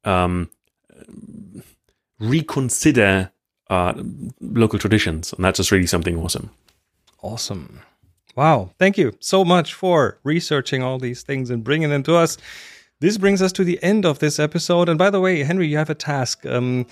um, 0.04 0.50
reconsider 2.20 3.32
uh, 3.70 3.94
local 4.42 4.80
traditions, 4.80 5.32
and 5.34 5.46
that's 5.46 5.58
just 5.58 5.72
really 5.72 5.88
something 5.88 6.18
awesome. 6.18 6.50
Awesome. 7.22 7.82
Wow. 8.36 8.72
Thank 8.80 8.98
you 8.98 9.14
so 9.20 9.46
much 9.46 9.74
for 9.74 10.18
researching 10.24 10.82
all 10.82 10.98
these 10.98 11.22
things 11.22 11.50
and 11.50 11.64
bringing 11.64 11.90
them 11.90 12.04
to 12.04 12.16
us. 12.16 12.38
This 13.02 13.18
brings 13.18 13.42
us 13.42 13.54
to 13.54 13.64
the 13.64 13.82
end 13.82 14.06
of 14.06 14.20
this 14.20 14.40
episode. 14.40 14.90
And 14.90 14.98
by 14.98 15.10
the 15.10 15.22
way, 15.22 15.42
Henry, 15.44 15.68
you 15.68 15.78
have 15.78 15.90
a 15.90 15.96
task. 15.96 16.46
Um, 16.46 16.86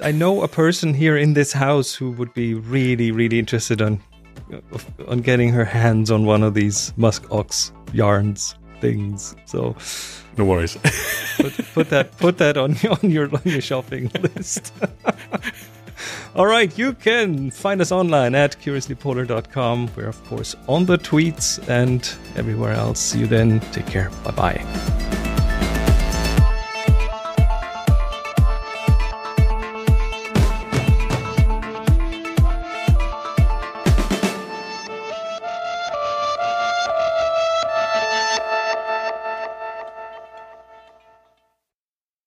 I 0.00 0.12
know 0.12 0.42
a 0.42 0.48
person 0.48 0.92
here 0.92 1.16
in 1.16 1.32
this 1.32 1.52
house 1.52 1.94
who 1.94 2.10
would 2.12 2.34
be 2.34 2.52
really, 2.52 3.10
really 3.10 3.38
interested 3.38 3.80
on 3.80 4.00
on 5.08 5.20
getting 5.22 5.48
her 5.48 5.64
hands 5.64 6.10
on 6.10 6.26
one 6.26 6.42
of 6.42 6.52
these 6.54 6.92
musk 6.96 7.26
ox 7.32 7.72
yarns 7.92 8.54
things. 8.80 9.34
So, 9.46 9.74
no 10.36 10.44
worries. 10.44 10.76
put, 11.38 11.54
put, 11.72 11.88
that 11.88 12.16
put 12.18 12.36
that 12.38 12.58
on 12.58 12.76
on 13.02 13.10
your 13.10 13.34
on 13.34 13.40
your 13.44 13.62
shopping 13.62 14.10
list. 14.20 14.74
All 16.34 16.46
right, 16.46 16.76
you 16.76 16.92
can 16.92 17.50
find 17.50 17.80
us 17.80 17.90
online 17.90 18.34
at 18.34 18.60
curiouslypolar.com. 18.60 19.90
We're 19.96 20.08
of 20.08 20.22
course 20.26 20.54
on 20.68 20.84
the 20.84 20.98
tweets 20.98 21.66
and 21.66 22.06
everywhere 22.36 22.72
else. 22.72 23.00
See 23.00 23.20
you 23.20 23.26
then. 23.26 23.60
Take 23.72 23.86
care. 23.86 24.10
Bye 24.22 24.30
bye. 24.32 25.15